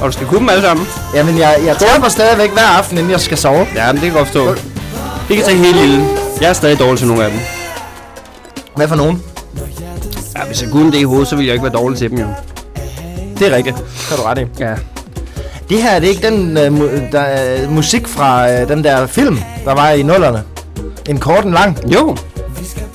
[0.00, 0.86] Og du skal kunne dem alle sammen.
[1.14, 3.66] Jamen, jeg, jeg taber stadigvæk hver aften, inden jeg skal sove.
[3.74, 4.54] Ja, men det kan godt forstå.
[5.28, 6.04] Det kan tage helt lille.
[6.40, 7.40] Jeg er stadig dårlig til nogle af dem.
[8.76, 9.22] Hvad for nogen?
[10.36, 12.18] Ja, hvis jeg kunne det i hovedet, så ville jeg ikke være dårlig til dem
[12.18, 12.26] jo.
[13.38, 13.76] Det er rigtigt.
[14.10, 14.44] Det du ret i.
[14.58, 14.74] Ja.
[15.68, 19.06] Det her er det ikke den uh, mu- der, er musik fra uh, den der
[19.06, 20.42] film, der var i nullerne.
[21.08, 21.78] En kort en lang.
[21.94, 22.16] Jo,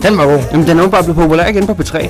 [0.06, 0.40] Den var god.
[0.52, 2.08] Jamen, den er jo bare blevet populær igen på P3.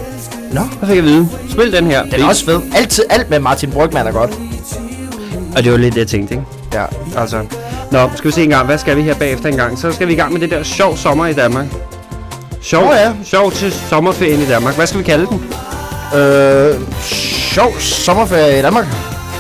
[0.52, 0.62] Nå.
[0.62, 1.30] Hvad fik jeg vide?
[1.50, 2.04] Spil den her.
[2.04, 2.62] Den er også fed.
[2.76, 4.32] Altid, alt med Martin Brygman er godt.
[5.56, 6.46] Og det var lidt det, jeg tænkte, ikke?
[6.74, 6.86] Ja.
[7.18, 7.46] Altså.
[7.92, 8.66] Nå, skal vi se en gang.
[8.66, 9.80] Hvad skal vi her bagefter en gang?
[9.80, 11.66] Så skal vi i gang med det der sjov sommer i Danmark.
[12.62, 13.14] Sjov, Nå ja.
[13.24, 14.76] sjov til sommerferien i Danmark.
[14.76, 15.44] Hvad skal vi kalde den?
[16.20, 18.86] Øh, sjov sommerferie i Danmark.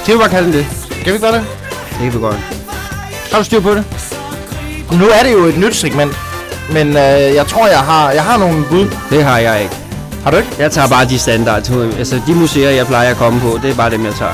[0.04, 0.66] Skal vi bare kalde den det?
[1.02, 1.46] Skal vi gøre det?
[1.90, 2.38] Det kan vi godt.
[3.32, 3.84] Har du styr på det?
[4.92, 6.25] Nu er det jo et nyt segment.
[6.74, 8.86] Men øh, jeg tror, jeg har, jeg har nogle bud.
[9.10, 9.76] Det har jeg ikke.
[10.24, 10.50] Har du ikke?
[10.60, 11.72] Jeg tager bare de standard.
[11.98, 14.32] Altså, de museer, jeg plejer at komme på, det er bare dem, jeg tager.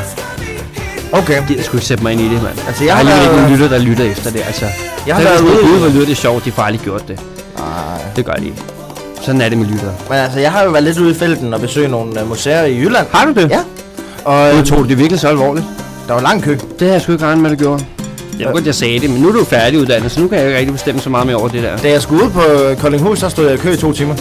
[1.12, 1.56] Okay.
[1.56, 2.56] Jeg sgu ikke sætte mig ind i det, mand.
[2.67, 4.65] Altså, Jeg har har alligevel ikke nogen lytter, der lytter efter det, altså.
[5.08, 5.63] Jeg har været ude...
[5.63, 7.20] ude, hvor lytter det sjovt, de får aldrig gjort det.
[7.58, 7.65] Nej.
[8.15, 8.58] Det gør de ikke.
[9.22, 9.94] Sådan er det med lyttere.
[10.10, 12.63] Men altså, jeg har jo været lidt ude i felten og besøgt nogle uh, museer
[12.65, 13.08] i Jylland.
[13.13, 13.50] Har du det?
[13.50, 13.60] Ja.
[14.26, 15.65] Og Du øh, tog det virkelig så alvorligt.
[16.08, 16.58] der var lang kø.
[16.80, 17.86] Det har jeg sgu ikke regnet med, at du gjorde.
[18.41, 20.47] Det var godt, jeg sagde det, men nu er du færdiguddannet, så nu kan jeg
[20.47, 21.77] ikke rigtig bestemme så meget mere over det der.
[21.77, 24.15] Da jeg skulle ud på øh, Koldinghus, så stod jeg i kø i to timer.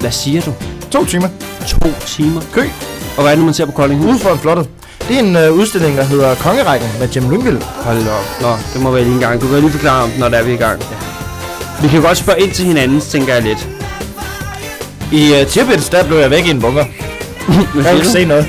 [0.00, 0.52] Hvad siger du?
[0.90, 1.28] To timer.
[1.66, 2.40] To timer?
[2.52, 2.60] Kø.
[3.16, 4.10] Og hvad er det nu, man ser på Koldinghus?
[4.10, 4.68] Ude foran slottet.
[5.08, 7.58] Det er en øh, udstilling, der hedder Kongerækken med Jim Lyngvild.
[7.62, 8.40] Hold op.
[8.40, 9.40] Nå, det må være lige en gang.
[9.40, 10.82] Du kan lige forklare om den, når der er vi i gang.
[11.82, 13.68] Vi kan godt spørge ind til hinanden, tænker jeg lidt.
[15.12, 16.84] I uh, Tirpitz, der blev jeg væk i en bunker.
[17.76, 18.46] Jeg siger ikke se noget.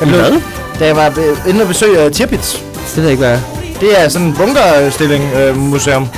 [0.00, 0.40] Jeg blev, Hvad?
[0.78, 2.67] Da jeg var øh, inde og besøge uh, Tirpitz.
[2.94, 3.40] Det ved jeg ikke, hvad er.
[3.80, 6.08] Det er sådan en bunkerstilling øh, museum.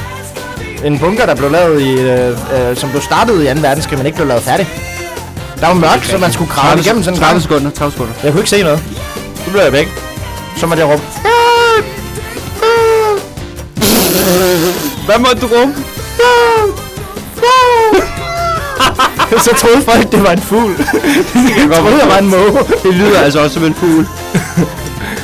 [0.85, 3.61] En bunker, der blev lavet i, øh, øh, som blev startet i 2.
[3.61, 4.69] verdenskrig, men ikke blev lavet færdig.
[5.61, 7.43] Der var mørkt, så man skulle kravle igennem sådan en 30 gang.
[7.43, 8.13] sekunder, 30 sekunder.
[8.23, 8.83] Jeg kunne ikke se noget.
[9.45, 9.89] Så blev jeg væk.
[10.57, 11.03] Så måtte jeg råbe.
[15.07, 15.75] Hvad måtte du råbe?
[19.45, 20.77] så troede folk, det var en fugl.
[21.35, 22.59] jeg troede, jeg var en måge.
[22.83, 24.07] Det lyder altså også som en fugl.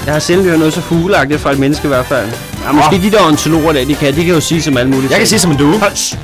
[0.06, 2.28] Jeg har selv hørt noget så fugleagtigt fra et menneske i hvert fald.
[2.64, 5.10] Ja, måske de der ontologer der, de kan, de kan jo sige som alle mulige
[5.10, 5.78] Jeg kan sige som en due.
[5.78, 6.18] Hold shh.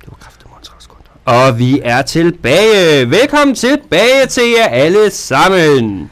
[0.00, 1.02] Det var kraftigt 30 sekunder.
[1.24, 3.10] Og vi er tilbage.
[3.10, 6.10] Velkommen tilbage til jer alle sammen.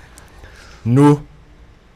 [0.84, 1.20] Nu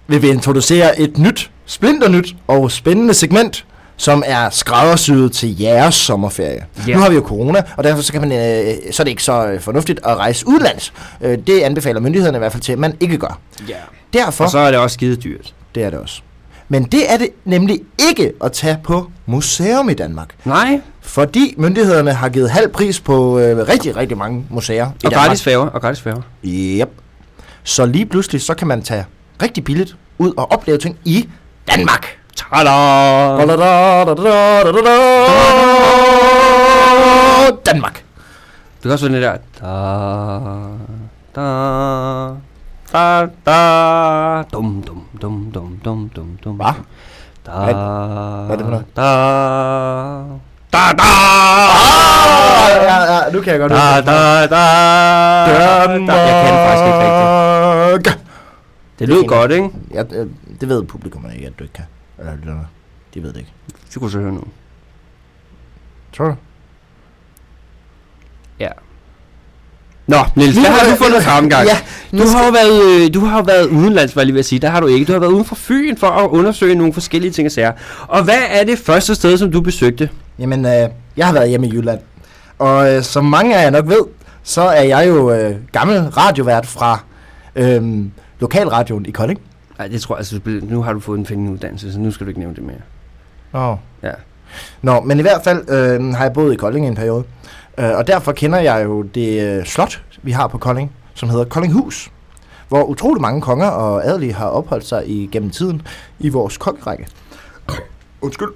[0.06, 3.64] vil vi introducere et nyt, splinternyt og spændende segment,
[4.00, 6.64] som er skræddersyet til jeres sommerferie.
[6.88, 6.94] Ja.
[6.94, 9.22] Nu har vi jo corona, og derfor så, kan man, øh, så er det ikke
[9.22, 10.92] så øh, fornuftigt at rejse udlands.
[11.20, 13.38] Øh, det anbefaler myndighederne i hvert fald til, at man ikke gør.
[13.68, 13.74] Ja.
[14.12, 15.54] Derfor, Og så er det også skide dyrt.
[15.74, 16.20] det er det også.
[16.68, 20.28] Men det er det nemlig ikke at tage på museum i Danmark.
[20.44, 20.80] Nej.
[21.00, 25.42] Fordi myndighederne har givet halv pris på øh, rigtig, rigtig mange museer i Og gratis
[25.42, 25.66] færger.
[25.66, 26.22] Og gratis færger.
[26.44, 26.88] Yep.
[27.64, 29.04] Så lige pludselig, så kan man tage
[29.42, 31.28] rigtig billigt ud og opleve ting i
[31.76, 32.19] Danmark.
[37.66, 38.04] Danmark.
[38.76, 39.36] Det kan også være den der.
[41.34, 41.44] Da, da,
[42.92, 46.56] da, da, dum, dum, dum, dum, dum, dum, dum.
[46.56, 46.74] Hvad?
[47.46, 48.86] Da, Hvad- hvad er det for noget?
[48.96, 49.02] Da,
[50.72, 51.04] da, da,
[52.90, 54.56] Ja, ja, nu kan jeg godt da, da, da, da.
[56.16, 56.98] Jeg kan faktisk ikke
[57.94, 58.18] rigtigt.
[58.98, 59.68] Det lød godt, ikke?
[59.94, 60.02] Ja,
[60.60, 61.84] det ved publikum ikke, at du ikke kan.
[62.20, 62.66] Eller lytterne.
[63.14, 63.52] De ved det ikke.
[63.92, 64.44] Det kunne så høre nu.
[66.16, 66.34] Tror du?
[68.60, 68.68] Ja.
[70.06, 71.66] Nå, Niels, hvad har du fundet fremgang?
[71.66, 71.78] Ja,
[72.18, 74.44] Du har jo været, øh, du har jo været udenlands, var jeg lige ved at
[74.46, 74.58] sige.
[74.58, 75.04] Der har du ikke.
[75.04, 77.72] Du har været uden for Fyn for at undersøge nogle forskellige ting og sager.
[78.08, 80.10] Og hvad er det første sted, som du besøgte?
[80.38, 82.00] Jamen, øh, jeg har været hjemme i Jylland.
[82.58, 84.00] Og øh, som mange af jer nok ved,
[84.42, 87.00] så er jeg jo øh, gammel radiovært fra
[87.56, 88.04] øh,
[88.40, 89.40] lokalradioen i Kolding.
[89.80, 92.26] Nej, det tror jeg, altså, nu har du fået en fængende uddannelse, så nu skal
[92.26, 92.76] du ikke nævne det mere.
[93.52, 93.76] Nå.
[94.02, 94.12] Ja.
[94.82, 97.24] Nå, men i hvert fald øh, har jeg boet i Kolding i en periode.
[97.78, 101.44] Øh, og derfor kender jeg jo det øh, slot, vi har på Kolding, som hedder
[101.44, 102.10] Koldinghus.
[102.68, 105.82] Hvor utrolig mange konger og adelige har opholdt sig igennem tiden
[106.18, 107.06] i vores kongerække.
[108.20, 108.50] Undskyld.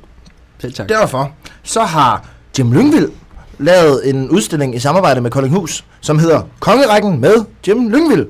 [0.58, 0.88] Selv tak.
[0.88, 1.32] Derfor
[1.62, 3.10] så har Jim Lyngvild
[3.58, 7.34] lavet en udstilling i samarbejde med Koldinghus, som hedder Kongerækken med
[7.66, 8.26] Jim Lyngvild.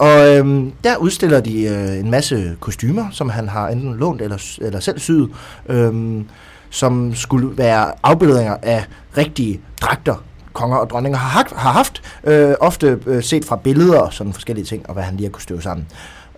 [0.00, 4.58] Og øhm, der udstiller de øh, en masse kostymer, som han har enten lånt eller,
[4.60, 5.30] eller selv syet,
[5.68, 6.28] øhm,
[6.70, 8.84] som skulle være afbildninger af
[9.16, 14.12] rigtige dragter, konger og dronninger har, har haft, øh, ofte øh, set fra billeder og
[14.12, 15.86] sådan forskellige ting, og hvad han lige har kunne støve sammen.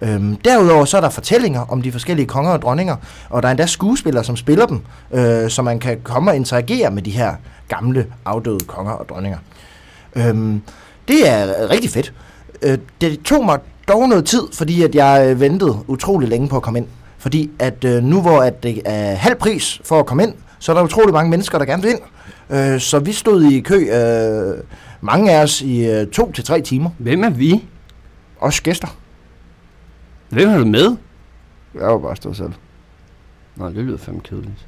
[0.01, 2.97] Øhm, derudover så er der fortællinger om de forskellige konger og dronninger,
[3.31, 4.81] og der er endda skuespillere, som spiller dem,
[5.13, 7.35] øh, så man kan komme og interagere med de her
[7.69, 9.39] gamle, afdøde konger og dronninger.
[10.17, 10.63] Øhm,
[11.09, 12.13] det er rigtig fedt.
[12.63, 16.57] Øh, det tog mig dog noget tid, fordi at jeg øh, ventede utrolig længe på
[16.57, 16.87] at komme ind.
[17.19, 20.73] Fordi at øh, nu hvor at det er halv pris for at komme ind, så
[20.73, 22.01] er der utrolig mange mennesker, der gerne vil ind.
[22.51, 24.59] Øh, så vi stod i kø, øh,
[25.01, 26.91] mange af os, i øh, to til tre timer.
[26.99, 27.65] Hvem er vi?
[28.41, 28.89] Også gæster.
[30.29, 30.97] Hvem har du med?
[31.75, 32.53] Jeg var bare stået selv.
[33.57, 34.67] Nå, det lyder fandme kedeligt.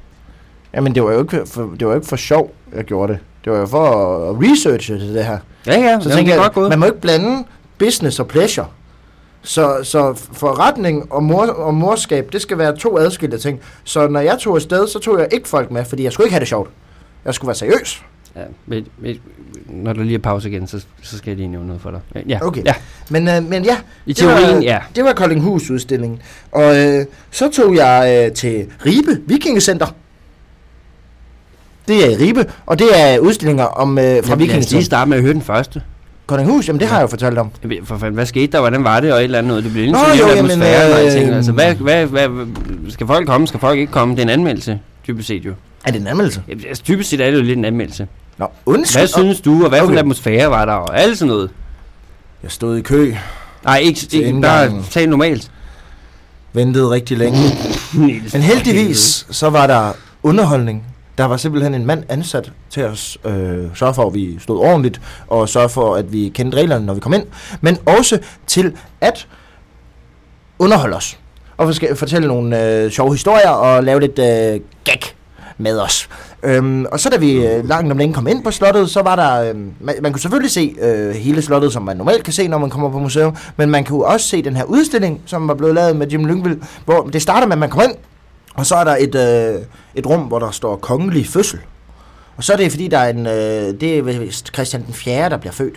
[0.73, 3.19] Jamen, det var jo ikke for, det var jo ikke for sjov, jeg gjorde det.
[3.45, 3.85] Det var jo for
[4.29, 5.37] at researche det her.
[5.67, 6.69] Ja, ja, Så Jamen, tænker det er jeg, godt gået.
[6.69, 7.43] man må ikke blande
[7.77, 8.67] business og pleasure.
[9.41, 13.59] Så, så forretning og, mor, og morskab, det skal være to adskilte ting.
[13.83, 16.33] Så når jeg tog afsted, så tog jeg ikke folk med, fordi jeg skulle ikke
[16.33, 16.69] have det sjovt.
[17.25, 18.03] Jeg skulle være seriøs.
[18.35, 19.19] Ja, men, men,
[19.69, 22.23] når der lige er pause igen, så, så skal jeg lige nævne noget for dig.
[22.29, 22.63] Ja, Okay.
[22.65, 22.73] ja.
[23.09, 24.79] Men, øh, men ja, I Det var- teorien, ja.
[24.95, 26.21] det var Koldinghus udstillingen.
[26.51, 29.87] Og øh, så tog jeg øh, til Ribe Vikingecenter.
[31.87, 34.83] Det er i Ribe, og det er udstillinger om øh, fra Jamen, lad os lige
[34.83, 35.81] starte med at høre den første.
[36.27, 37.51] Koldinghus, jamen det har jeg jo fortalt om.
[37.63, 38.59] Jeg For fanden, hvad skete der?
[38.59, 39.13] Hvordan var det?
[39.13, 39.63] Og et eller andet noget.
[39.63, 41.29] Det blev jo, sådan jamen, atmosfæren og alting.
[41.33, 42.29] Altså, hvad, hvad, hvad,
[42.89, 43.47] skal folk komme?
[43.47, 44.13] Skal folk ikke komme?
[44.15, 45.53] Det er en anmeldelse, typisk set jo.
[45.85, 46.41] Er det en anmeldelse?
[46.67, 48.07] Altså, typisk set er det jo lidt en anmeldelse.
[48.37, 48.99] Nå, undskyld.
[48.99, 49.93] Hvad synes du, og hvad for Okay.
[49.93, 51.49] en atmosfære var der, og alt sådan noget?
[52.43, 53.13] Jeg stod i kø,
[53.65, 55.51] Nej, ikke, ikke bare tal normalt.
[56.53, 57.39] ventede rigtig længe.
[58.33, 59.91] Men heldigvis, så var der
[60.23, 60.83] underholdning.
[61.17, 65.01] Der var simpelthen en mand ansat til at øh, sørge for, at vi stod ordentligt,
[65.27, 67.23] og sørge for, at vi kendte reglerne, når vi kom ind.
[67.61, 69.27] Men også til at
[70.59, 71.19] underholde os.
[71.57, 75.01] Og fortælle nogle øh, sjove historier, og lave lidt øh, gag
[75.57, 76.09] med os.
[76.43, 79.15] Øhm, og så da vi øh, langt om længe kom ind på slottet, så var
[79.15, 82.47] der, øh, man, man kunne selvfølgelig se øh, hele slottet, som man normalt kan se,
[82.47, 85.53] når man kommer på museum, men man kunne også se den her udstilling, som var
[85.53, 87.95] blevet lavet med Jim Lyngvild, hvor det starter med, at man kommer ind,
[88.55, 89.61] og så er der et, øh,
[89.95, 91.59] et rum, hvor der står kongelig fødsel.
[92.37, 95.37] Og så er det, fordi der er en, øh, det er Christian den 4., der
[95.37, 95.75] bliver født.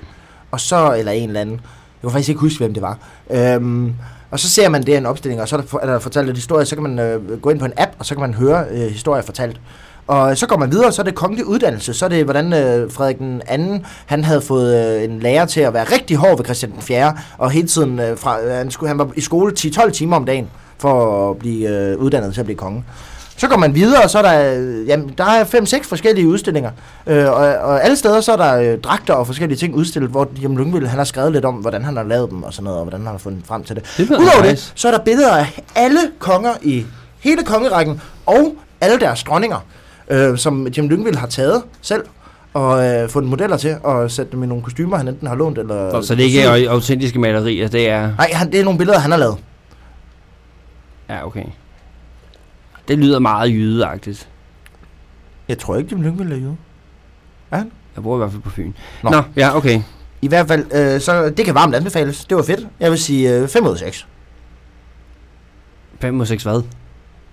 [0.51, 2.99] Og så, eller en eller anden, jeg kan faktisk ikke huske, hvem det var.
[3.31, 3.95] Øhm,
[4.31, 6.37] og så ser man det en opstilling, og så er der, er der fortalt en
[6.37, 8.64] historie, så kan man øh, gå ind på en app, og så kan man høre
[8.71, 9.61] øh, historier fortalt.
[10.09, 12.92] Og så går man videre, så er det kongelig uddannelse, så er det, hvordan øh,
[12.92, 16.44] Frederik den anden, han havde fået øh, en lærer til at være rigtig hård ved
[16.44, 19.53] Christian den 4., og hele tiden, øh, fra, øh, han, skulle, han var i skole
[19.59, 22.85] 10-12 timer om dagen, for at blive øh, uddannet til at blive konge.
[23.37, 26.71] Så går man videre, og så er der, øh, jamen, der er fem-seks forskellige udstillinger.
[27.07, 30.29] Øh, og, og alle steder, så er der øh, dragter og forskellige ting udstillet, hvor
[30.42, 32.79] Jim Lyngvild, han har skrevet lidt om, hvordan han har lavet dem og sådan noget,
[32.79, 33.85] og hvordan han har fundet frem til det.
[33.97, 34.51] Det Udover nice.
[34.51, 36.87] det, så er der billeder af alle konger i
[37.18, 39.59] hele kongerækken, og alle deres dronninger,
[40.11, 42.05] øh, som Jim Lyngvild har taget selv,
[42.55, 45.59] og øh, fundet modeller til, og sætte dem i nogle kostymer, han enten har lånt,
[45.59, 45.90] eller...
[45.90, 48.14] Så, så det ikke er autentiske malerier, det er...
[48.16, 49.37] Nej, han, det er nogle billeder, han har lavet.
[51.09, 51.44] Ja, okay.
[52.88, 54.29] Det lyder meget jydeagtigt.
[55.49, 56.57] Jeg tror ikke, Jim Lyngvild er jøde.
[57.99, 58.73] Jeg bor i hvert fald på Fyn.
[59.03, 59.11] Nå.
[59.11, 59.81] Nå, Nå ja, okay.
[60.23, 62.25] I hvert fald, øh, så det kan varmt anbefales.
[62.25, 62.66] Det var fedt.
[62.81, 64.07] Jeg vil sige øh, 5 ud af 6.
[66.01, 66.62] 5 ud af 6 hvad?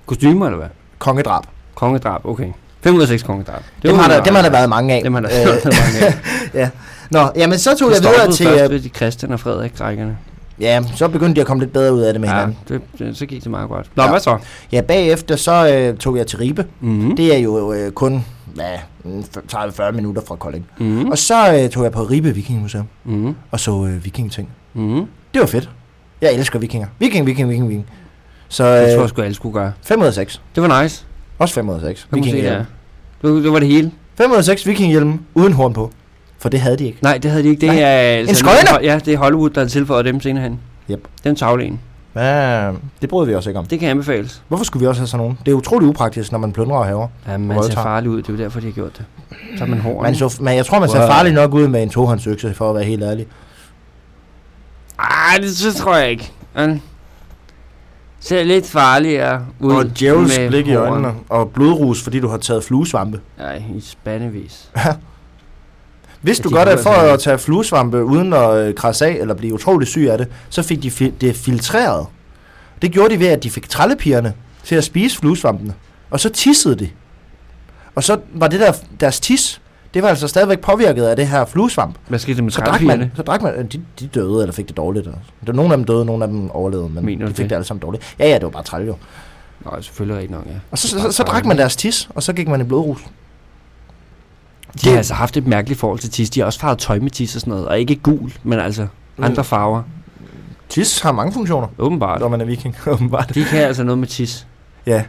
[0.05, 0.67] Kostymer eller hvad?
[0.99, 1.43] Kongedrab.
[1.75, 2.51] Kongedrab, okay.
[2.89, 3.61] 5 ud af 6 kongedrab.
[3.81, 5.01] Det Dem har, der, dem har der været mange af.
[5.03, 6.15] Dem har der Øh, været mange
[6.63, 6.69] af.
[7.11, 8.45] Nå, jamen så tog jeg videre til...
[8.45, 10.17] først Øh, ved de Christian og Frederik rækkerne.
[10.59, 12.57] ja, så begyndte de at komme lidt bedre ud af det med Ja, hinanden.
[12.67, 13.87] det, det, så gik det meget godt.
[13.95, 14.09] Nå, Ja.
[14.09, 14.37] hvad så?
[14.71, 16.65] Ja, bagefter så øh, tog jeg til Ribe.
[16.81, 17.15] Mm-hmm.
[17.15, 18.25] Det er jo øh, kun
[18.57, 18.63] ja,
[19.05, 20.65] en f- 30-40 minutter fra Kolding.
[20.77, 21.09] Mm-hmm.
[21.11, 23.35] Og så øh, tog jeg på Ribe Vikingmuseum Mm-hmm.
[23.51, 24.49] og så øh, vikingeting.
[24.73, 25.05] Mm-hmm.
[25.33, 25.69] Det var fedt.
[26.21, 26.87] Jeg elsker vikinger.
[26.99, 27.85] Viking, viking, viking, viking.
[28.47, 29.71] Så Det tror jeg øh, sgu, alle skulle gøre.
[29.83, 30.41] 5 ud af 6.
[30.55, 31.05] Det var nice.
[31.39, 32.07] Også 5 ud af 6.
[32.13, 32.61] Kan man se, ja.
[33.25, 33.91] Det, det var det hele.
[34.17, 35.91] 5 ud af 6 vikinghjelm uden horn på.
[36.39, 36.97] For det havde de ikke.
[37.01, 37.61] Nej, det havde de ikke.
[37.61, 37.79] Det Nej.
[37.81, 38.79] er altså skøjner?
[38.83, 40.59] Ja, det er Hollywood, der har tilføjet dem senere hen.
[40.91, 41.07] Yep.
[41.23, 41.79] Den tavle en.
[42.15, 43.65] Ja, det bryder vi også ikke om.
[43.65, 44.41] Det kan anbefales.
[44.47, 45.39] Hvorfor skulle vi også have sådan nogen?
[45.45, 47.07] Det er utrolig upraktisk, når man plundrer haver.
[47.27, 48.17] Ja, man ser farlig ud.
[48.21, 49.05] Det er jo derfor, de har gjort det.
[49.57, 50.03] Så er man hård.
[50.03, 51.07] Man så, men jeg tror, man ser Wow.
[51.07, 53.25] farligt nok ud med en tohåndsøkse, for at være helt ærlig.
[54.99, 56.31] Ej, det, så tror jeg ikke.
[56.53, 56.81] Han
[58.19, 59.73] ser lidt farligere ud.
[59.73, 63.19] Og djævelsk med blik i øjnene, og blodrus, fordi du har taget fluesvampe.
[63.37, 64.69] Nej, i spandevis.
[66.21, 69.53] Hvis du godt er for at tage fluesvampe uden at øh, krasse af eller blive
[69.53, 72.05] utrolig syg af det, så fik de fi- det filtreret.
[72.81, 75.73] Det gjorde de ved, at de fik trællepigerne til at spise fluesvampene.
[76.11, 76.89] Og så tissede de.
[77.95, 79.61] Og så var det der, deres tis,
[79.95, 81.95] det var altså stadigvæk påvirket af det her fluesvamp.
[82.07, 84.67] Hvad skete der med Så drak man, så drak man, de, de døde eller fik
[84.67, 85.07] det dårligt.
[85.07, 85.21] Altså.
[85.39, 87.49] Det var nogle af dem døde, nogle af dem overlevede, men Mener de fik det?
[87.49, 88.15] det alle sammen dårligt.
[88.19, 88.95] Ja, ja, det var bare træl jo.
[89.65, 90.51] Nå, selvfølgelig rigtig nok, ja.
[90.71, 92.99] Og så, så, så, så drak man deres tis, og så gik man i blodrus.
[94.81, 96.29] De har altså haft et mærkeligt forhold til tis.
[96.29, 97.67] De har også farvet tøj med tis og sådan noget.
[97.67, 99.81] Og ikke gul, men altså andre farver.
[100.69, 102.19] Tis har mange funktioner, Åbenbart.
[102.19, 103.31] når man er viking, åbenbart.
[103.35, 104.47] De kan altså noget med tis.
[104.85, 105.03] Ja.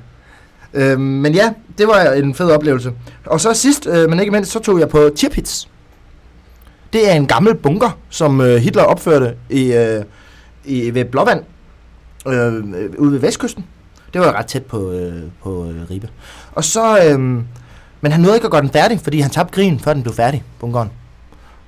[0.77, 2.93] Øh, men ja, det var en fed oplevelse.
[3.27, 5.67] Og så sidst, øh, men ikke mindst, så tog jeg på Tirpitz.
[6.93, 10.05] Det er en gammel bunker, som øh, Hitler opførte i, øh,
[10.65, 11.43] i, ved Blåvand,
[12.27, 12.55] øh,
[12.99, 13.65] ude ved vestkysten.
[14.13, 16.09] Det var ret tæt på, øh, på øh, Ribe.
[16.53, 17.21] Og så, øh,
[18.01, 20.15] men han nåede ikke at gøre den færdig, fordi han tabte krigen, før den blev
[20.15, 20.91] færdig, bunkeren.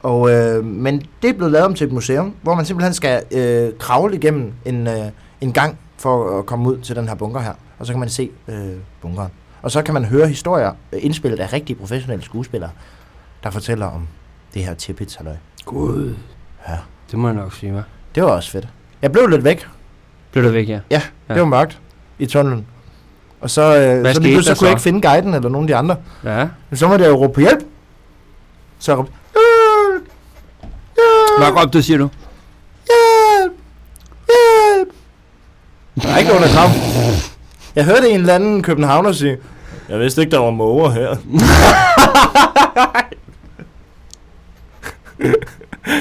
[0.03, 3.23] Og, øh, men det er blevet lavet om til et museum, hvor man simpelthen skal
[3.31, 5.05] øh, kravle igennem en, øh,
[5.41, 7.53] en gang for at komme ud til den her bunker her.
[7.79, 9.31] Og så kan man se øh, bunkeren.
[9.63, 12.71] Og så kan man høre historier indspillet af rigtige professionelle skuespillere,
[13.43, 14.09] der fortæller om
[14.55, 15.19] det her tippets.
[15.65, 16.15] Gud.
[16.69, 16.77] Ja.
[17.11, 17.83] Det må jeg nok sige, hva'?
[18.15, 18.69] Det var også fedt.
[19.03, 19.67] Jeg blev lidt væk.
[20.33, 20.73] Blev du væk, ja?
[20.73, 21.03] Ja, Ja.
[21.29, 21.35] ja.
[21.35, 21.79] det var mørkt
[22.19, 22.67] i tunnelen.
[23.41, 24.61] Og så, øh, Hvad så, lige pludselig så?
[24.61, 25.97] kunne jeg ikke finde guiden eller nogen af de andre.
[26.25, 26.49] Ja.
[26.71, 27.59] Men så måtte jeg jo råbe på hjælp.
[28.79, 30.09] Så jeg råbte, hjælp!
[30.97, 31.53] Hjælp!
[31.55, 32.09] Hvad råbte du, siger du?
[32.89, 33.53] Hjælp!
[34.29, 34.89] Hjælp!
[36.03, 36.71] Der er ikke nogen, der kom.
[37.79, 39.37] Jeg hørte en eller anden københavner sige,
[39.89, 41.17] jeg vidste ikke, der var måger her.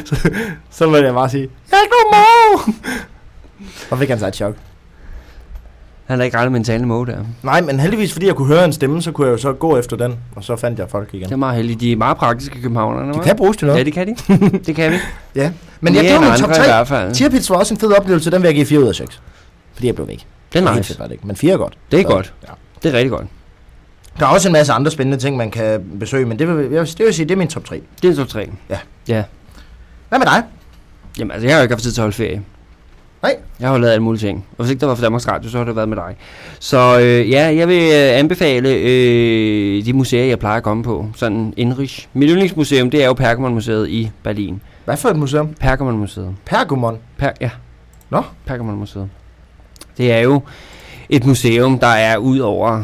[0.06, 0.30] så,
[0.72, 2.74] så måtte jeg bare sige, jeg er ikke nogen måger!
[3.92, 4.56] Og fik han sig et chok.
[6.06, 7.18] Han har ikke regnet med en talende måge der.
[7.44, 9.78] Nej, men heldigvis, fordi jeg kunne høre en stemme, så kunne jeg jo så gå
[9.78, 11.26] efter den, og så fandt jeg folk igen.
[11.26, 11.80] Det er meget heldigt.
[11.80, 13.14] De er meget praktiske københavnerne.
[13.14, 13.24] Det hva'?
[13.24, 13.80] kan bruges til noget.
[13.80, 14.16] Ja, det kan de.
[14.66, 14.98] det kan vi.
[15.36, 15.52] Ja.
[15.82, 16.64] Men Mere jeg gjorde min top andre 3.
[16.64, 17.14] i hvert fald.
[17.14, 19.22] Tierpitz var også en fed oplevelse, den vil jeg give 4 ud af 6.
[19.74, 20.28] Fordi jeg blev væk.
[20.54, 20.88] Det er nice.
[20.88, 21.78] fedt var det ikke, men 4 er godt.
[21.92, 22.34] Det er Så, godt.
[22.48, 22.54] Ja.
[22.84, 23.26] Det er rigtig godt.
[24.20, 26.88] Der er også en masse andre spændende ting, man kan besøge, men det vil, jeg,
[26.88, 27.82] det vil sige, det er min top 3.
[28.02, 28.50] Det er top 3.
[30.10, 30.44] Hvad med dig?
[31.20, 32.44] Jamen, altså, jeg har jo ikke haft tid til at holde ferie.
[33.22, 33.36] Nej.
[33.60, 34.46] Jeg har lavet alle mulige ting.
[34.58, 36.16] Og hvis ikke der var for Danmarks Radio, så har det været med dig.
[36.60, 41.06] Så øh, ja, jeg vil øh, anbefale øh, de museer, jeg plejer at komme på.
[41.16, 42.10] Sådan indrigs.
[42.14, 44.62] Mit yndlingsmuseum, det er jo Pergamon-museet i Berlin.
[44.86, 45.54] Hvad for et museum?
[45.60, 46.36] Pergamon-museet.
[46.46, 46.98] Pergamon.
[47.18, 47.50] Per, ja.
[48.10, 48.22] Nå.
[48.46, 49.10] Pergamon-museet.
[49.98, 50.42] Det er jo
[51.10, 52.84] et museum, der er ud over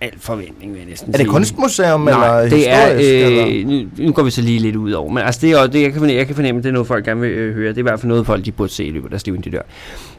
[0.00, 1.30] al forventning, vil jeg næsten Er det sige.
[1.30, 3.08] kunstmuseum Nej, eller det er, historisk?
[3.08, 3.46] eller?
[3.48, 5.82] øh, nu, nu går vi så lige lidt ud over, men altså det er, det,
[5.82, 7.68] jeg, kan fornemme, jeg kan fornemme, det er noget, folk gerne vil øh, høre.
[7.68, 9.34] Det er i hvert fald noget, folk de burde se i løbet af deres liv,
[9.34, 9.62] inden de dør.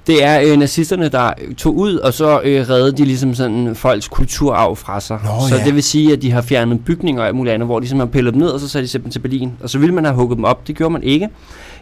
[0.07, 4.07] Det er øh, nazisterne, der tog ud, og så øh, reddede de ligesom sådan folks
[4.07, 5.19] kulturarv fra sig.
[5.23, 5.63] Nå, så ja.
[5.65, 8.07] det vil sige, at de har fjernet bygninger og alt muligt andet, hvor de simpelthen
[8.09, 9.51] har pillet dem ned, og så satte de simpelthen til Berlin.
[9.63, 10.67] Og så ville man have hugget dem op.
[10.67, 11.29] Det gjorde man ikke.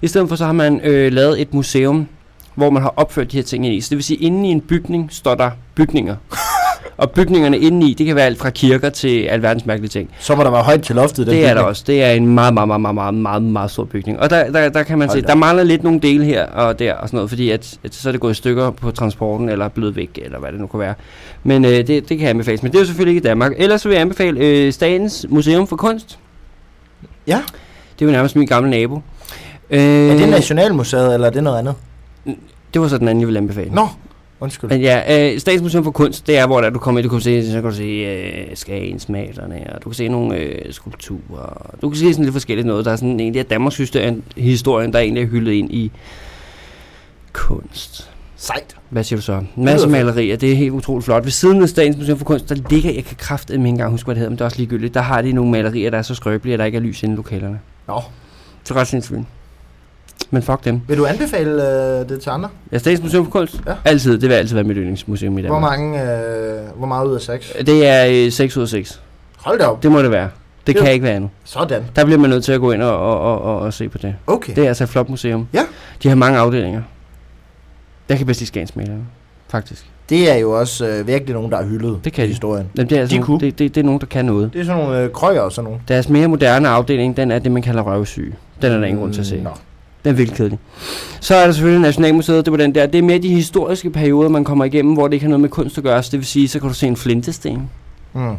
[0.02, 2.08] I stedet for så har man øh, lavet et museum,
[2.56, 3.82] hvor man har opført de her ting i.
[3.82, 6.16] Så det vil sige, at inde i en bygning står der bygninger.
[6.98, 10.10] og bygningerne indeni, det kan være alt fra kirker til alverdens mærkelige ting.
[10.20, 11.28] Så må der være højt til loftet.
[11.28, 11.68] den Det er der bygning.
[11.68, 11.84] også.
[11.88, 14.20] Det er en meget, meget, meget, meget, meget, meget, meget stor bygning.
[14.20, 16.46] Og der, der, der kan man Hold se, da der mangler lidt nogle dele her
[16.46, 18.92] og der og sådan noget, fordi at, at så er det gået i stykker på
[18.92, 20.94] transporten, eller er blevet væk, eller hvad det nu kan være.
[21.44, 22.64] Men øh, det, det kan jeg anbefales.
[22.64, 23.52] Men det er jo selvfølgelig ikke i Danmark.
[23.58, 26.20] Ellers så vil jeg anbefale øh, Statens Museum for Kunst.
[27.28, 27.42] Ja.
[28.00, 29.02] Det er jo nærmest min gamle nabo.
[29.70, 31.76] Øh, Er det Nationalmuseet, eller er det noget andet?
[32.76, 33.72] Det var så den anden, jeg ville anbefale.
[33.72, 33.88] Nå,
[34.40, 34.70] undskyld.
[34.70, 37.10] Men ja, øh, Statens Museum for Kunst, det er, hvor der, du kommer ind, du
[37.10, 41.76] kan se, så kan du se øh, skagensmalerne, og du kan se nogle øh, skulpturer,
[41.82, 42.86] du kan se sådan lidt forskelligt noget.
[42.86, 45.92] Der er sådan egentlig af Danmarks historien, historien, der egentlig er hyldet ind i
[47.34, 48.12] kunst.
[48.36, 48.76] Sejt.
[48.90, 49.44] Hvad siger du så?
[49.56, 49.92] Masser af fedt.
[49.92, 51.24] malerier, det er helt utroligt flot.
[51.24, 54.06] Ved siden af Statens Museum for Kunst, der ligger, jeg kan kraftedeme ikke engang huske,
[54.06, 56.02] hvad det hedder, men det er også ligegyldigt, der har de nogle malerier, der er
[56.02, 57.60] så skrøbelige, at der ikke er lys inde i lokalerne.
[57.88, 58.02] Nå.
[58.64, 59.20] Det er ret sindssygt.
[60.36, 60.82] Men fuck dem.
[60.88, 62.50] Vil du anbefale øh, det til andre?
[62.72, 63.62] Ja, Statens Museum for Kunst?
[63.68, 63.74] Ja.
[63.86, 64.18] Altid.
[64.18, 65.72] Det vil altid være mit yndlingsmuseum i Hvor Danmark.
[65.80, 67.54] mange, øh, hvor meget ud af 6?
[67.66, 69.02] Det er øh, 6 ud af 6.
[69.38, 69.84] Hold da op.
[69.84, 70.30] Det må det være.
[70.68, 70.82] Det Jo.
[70.82, 71.30] kan ikke være andet.
[71.44, 71.84] Sådan.
[71.96, 73.98] Der bliver man nødt til at gå ind og, og, og, og, og se på
[73.98, 74.16] det.
[74.28, 74.56] Okay.
[74.56, 75.48] Det er altså et flot museum.
[75.54, 75.62] Ja.
[76.04, 76.82] De har mange afdelinger.
[78.10, 79.02] Jeg kan bedst lide skagensmalerne,
[79.50, 79.86] faktisk.
[80.10, 82.32] Det er jo også øh, virkelig nogen, der har hyldet Det kan i de.
[82.32, 82.68] historien.
[82.78, 84.54] Jamen, det, er altså De nogle, det, det, det er nogen, der kan noget.
[84.54, 85.80] Det er sådan nogle øh, krøjer og sådan nogle.
[85.88, 88.34] Deres mere moderne afdeling, den er det, man kalder røvsyg.
[88.62, 89.42] Den er der ingen grund til at se.
[89.42, 89.50] Nå.
[90.06, 90.60] Den er virkelig kedelig.
[91.20, 92.86] Så er der selvfølgelig Nationalmuseet, det var den der.
[92.86, 95.50] Det er mere de historiske perioder, man kommer igennem, hvor det ikke har noget med
[95.50, 96.04] kunst at gøre.
[96.04, 97.70] Så det vil sige, så kan du se en flintesten.
[98.14, 98.36] Mm.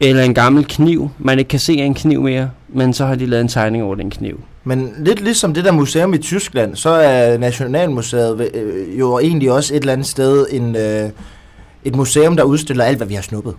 [0.00, 1.10] Eller en gammel kniv.
[1.18, 3.94] Man ikke kan se en kniv mere, men så har de lavet en tegning over
[3.94, 4.40] den kniv.
[4.64, 9.74] Men lidt ligesom det der museum i Tyskland, så er Nationalmuseet øh, jo egentlig også
[9.74, 11.10] et eller andet sted en, øh,
[11.84, 13.54] et museum, der udstiller alt, hvad vi har snuppet.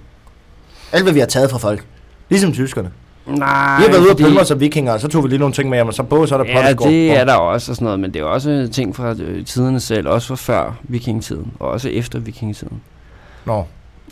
[0.91, 1.85] Alt, hvad vi har taget fra folk.
[2.29, 2.91] Ligesom tyskerne.
[3.27, 5.53] Nej, Vi har været ude og plyndre som vikinger, og så tog vi lige nogle
[5.53, 7.83] ting med og så både så er der Ja, det er der også og sådan
[7.85, 11.69] noget, men det er også ting fra øh, tiderne selv, også fra før vikingetiden, og
[11.69, 12.81] også efter vikingetiden.
[13.45, 13.63] Nå.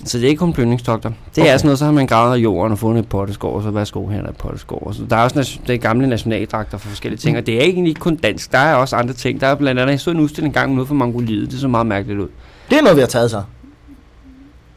[0.06, 1.10] Så det er ikke kun plyndringstogter.
[1.36, 1.54] Det Okay.
[1.54, 3.72] er sådan noget, så har man gravet i jorden og fundet et potteskår, og så
[3.72, 4.80] værsgo, her er der et potteskår.
[4.88, 7.62] Og Så der er også det er gamle nationaldragter for forskellige ting, og det er
[7.62, 9.42] egentlig ikke kun dansk, der er også andre ting.
[9.42, 11.86] Der er blandt andet, jeg så en udstilling engang ude for Mongoliet, det så meget
[11.88, 12.28] mærkeligt ud.
[12.70, 13.42] Det er noget, vi har taget så.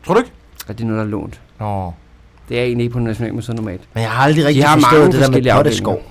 [0.07, 0.33] Tror du ikke?
[0.69, 1.41] Og det er noget, der er lånt.
[1.61, 1.93] Nå.
[2.49, 3.81] Det er egentlig ikke på Nationalmuseet normalt.
[3.95, 6.03] Men jeg har aldrig rigtig har forstået det der med potteskov.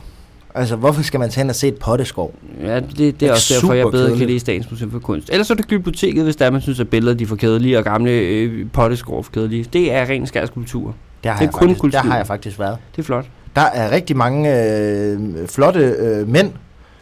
[0.55, 2.33] Altså, hvorfor skal man tage hen og se et potteskov?
[2.63, 4.27] Ja, det, det er er også derfor, jeg bedre kan kedeligt.
[4.29, 5.29] lide Statens Museum for Kunst.
[5.29, 7.35] Ellers så er det biblioteket, hvis der er, man synes, at billeder de er for
[7.35, 9.65] kedelige, og gamle øh, potteskår er for kedelige.
[9.73, 10.95] Det er ren skær skulptur.
[11.23, 11.99] Der har, Det er kun faktisk, kultur.
[12.01, 12.77] der har jeg faktisk været.
[12.95, 13.25] Det er flot.
[13.55, 16.51] Der er rigtig mange øh, flotte øh, mænd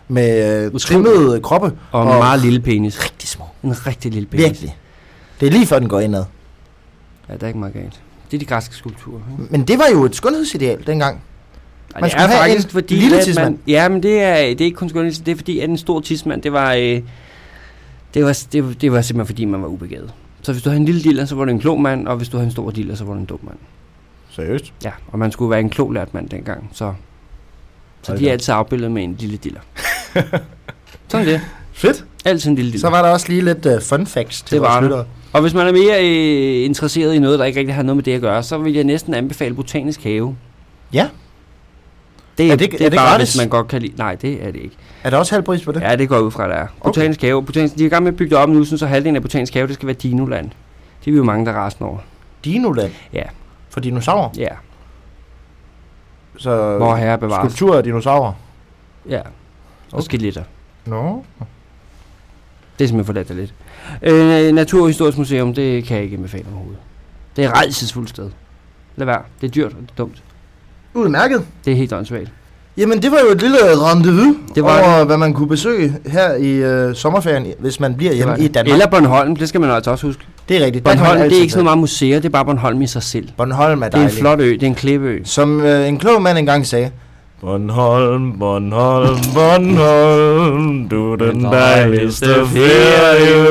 [0.07, 1.71] med øh, trimmede kroppe.
[1.91, 3.03] Og, en Og- meget lille penis.
[3.03, 3.45] Rigtig små.
[3.63, 4.45] En rigtig lille penis.
[4.45, 4.77] Virkelig.
[5.39, 6.23] Det er lige før den går indad.
[7.29, 7.99] Ja, der er ikke meget galt.
[8.35, 9.19] Det er de græske skulpturer.
[9.41, 9.51] ikke?
[9.51, 11.21] Men det var jo et skønhedsideal dengang.
[11.93, 13.49] Man det skulle er have faktisk en fordi, lille at tidsmand.
[13.53, 15.77] Man, ja, men det er, det er ikke kun skønhed, det er fordi, at en
[15.77, 17.01] stor tidsmand, det var, øh,
[18.13, 20.13] det, var, det, var, det var simpelthen fordi, man var ubegavet.
[20.41, 22.29] Så hvis du havde en lille diller, så var du en klog mand, og hvis
[22.29, 23.57] du havde en stor diller, så var du en dum mand.
[24.29, 24.73] Seriøst?
[24.83, 26.93] Ja, og man skulle være en klog lært mand dengang, så,
[28.01, 29.59] så Hold de er altid afbildet med en lille diller.
[31.09, 31.41] Sådan det.
[31.73, 32.05] Fedt.
[32.25, 32.89] Altid en lille Så diller.
[32.89, 34.81] var der også lige lidt uh, fun facts til Det var vores der.
[34.81, 35.05] lyttere.
[35.35, 38.03] Og hvis man er mere øh, interesseret i noget, der ikke rigtig har noget med
[38.03, 40.35] det at gøre, så vil jeg næsten anbefale Botanisk Have.
[40.93, 41.09] Ja.
[42.37, 43.33] Det er, Er det- det er er det bare, gratis?
[43.33, 43.93] hvis man godt kan lide...
[43.97, 44.75] Nej, det er det ikke.
[45.03, 45.81] Er der også halv pris på det?
[45.81, 46.67] Ja, det går ud fra, der er.
[46.83, 47.45] Botanisk Have.
[47.45, 49.53] Botanisk, de er i gang med at bygge det op nu, så halvdelen af Botanisk
[49.53, 50.49] Have, det skal være Dinoland.
[50.99, 51.99] Det er vi jo mange, der er rasende over.
[52.45, 52.91] Dinoland?
[53.13, 53.23] Ja.
[53.69, 54.29] For dinosaurer?
[54.37, 54.47] Ja,
[56.37, 57.41] Så hvor herre bevares.
[57.53, 58.33] skulpturer af dinosaurer?
[59.09, 59.25] Ja, og
[59.93, 60.03] Okay.
[60.03, 60.43] skeletter.
[60.85, 61.23] Nå.
[62.79, 63.53] Det er simpelthen for latterligt.
[64.01, 66.79] Øh, Naturhistorisk Museum, det kan jeg ikke anbefale overhovedet.
[67.35, 68.29] Det er et rejsesfuldt sted.
[68.95, 69.21] Lad være.
[69.41, 70.23] Det er dyrt og det er dumt.
[70.93, 71.41] Udmærket.
[71.65, 72.31] Det er helt åndssvagt.
[72.77, 76.33] Jamen, det var jo et lille rendezvous Det var over, hvad man kunne besøge her
[76.35, 78.73] i øh, sommerferien, hvis man bliver hjemme i Danmark.
[78.73, 80.25] Eller Bornholm, det skal man altså også huske.
[80.49, 80.85] det er rigtigt.
[80.85, 83.29] Man Bornholm, det er ikke så meget museer, det er bare Bornholm i sig selv.
[83.37, 85.19] Bornholm er Det er en flot ø, det er en klippeø.
[85.23, 86.91] Som øh, en klog mand engang sagde.
[87.45, 93.41] Bornholm, Bornholm, Bornholm, du er den dejligste ferie.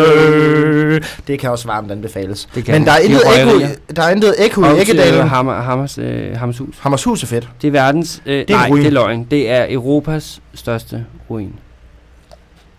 [1.27, 2.49] Det kan også varmt anbefales.
[2.55, 3.59] Det kan Men der er Det intet ekko,
[3.97, 5.29] der er intet ekko i til Ægkedalen.
[5.29, 6.79] Hammer, Hammers, øh, Hammershus.
[6.79, 7.49] Hammershus er fedt.
[7.63, 8.23] Det er verdens...
[8.27, 8.83] Øh, er en nej, ruin.
[8.83, 9.25] det er løgn.
[9.31, 11.53] Det er Europas største ruin.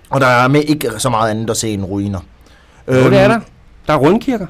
[0.10, 2.20] Og der er med ikke så meget andet at se end ruiner.
[2.88, 3.40] Jo, det er der.
[3.88, 4.48] Der er rundkirker.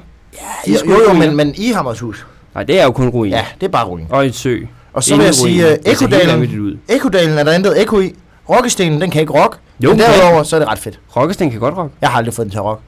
[0.68, 2.26] Jo, jo, jo men, men i Hammershus.
[2.54, 3.32] Nej, det er jo kun ruin.
[3.32, 4.06] Ja, det er bare ruin.
[4.10, 4.58] Og et sø.
[4.96, 5.64] Og så vil jeg sige,
[6.04, 6.78] uh, vanvittigt ud.
[6.88, 8.14] Ekkodalen er der intet ekko i.
[8.50, 9.58] Rokkestenen, den kan ikke rock.
[9.80, 11.00] Jo, men derudover, så er det ret fedt.
[11.16, 11.92] Rokkesten kan godt rock.
[12.00, 12.80] Jeg har aldrig fået den til at rock.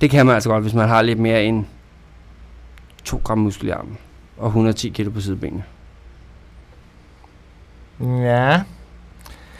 [0.00, 1.64] Det kan man altså godt, hvis man har lidt mere end
[3.04, 3.98] 2 gram muskel i armen.
[4.38, 5.62] Og 110 kilo på sidebenene.
[8.00, 8.60] Ja.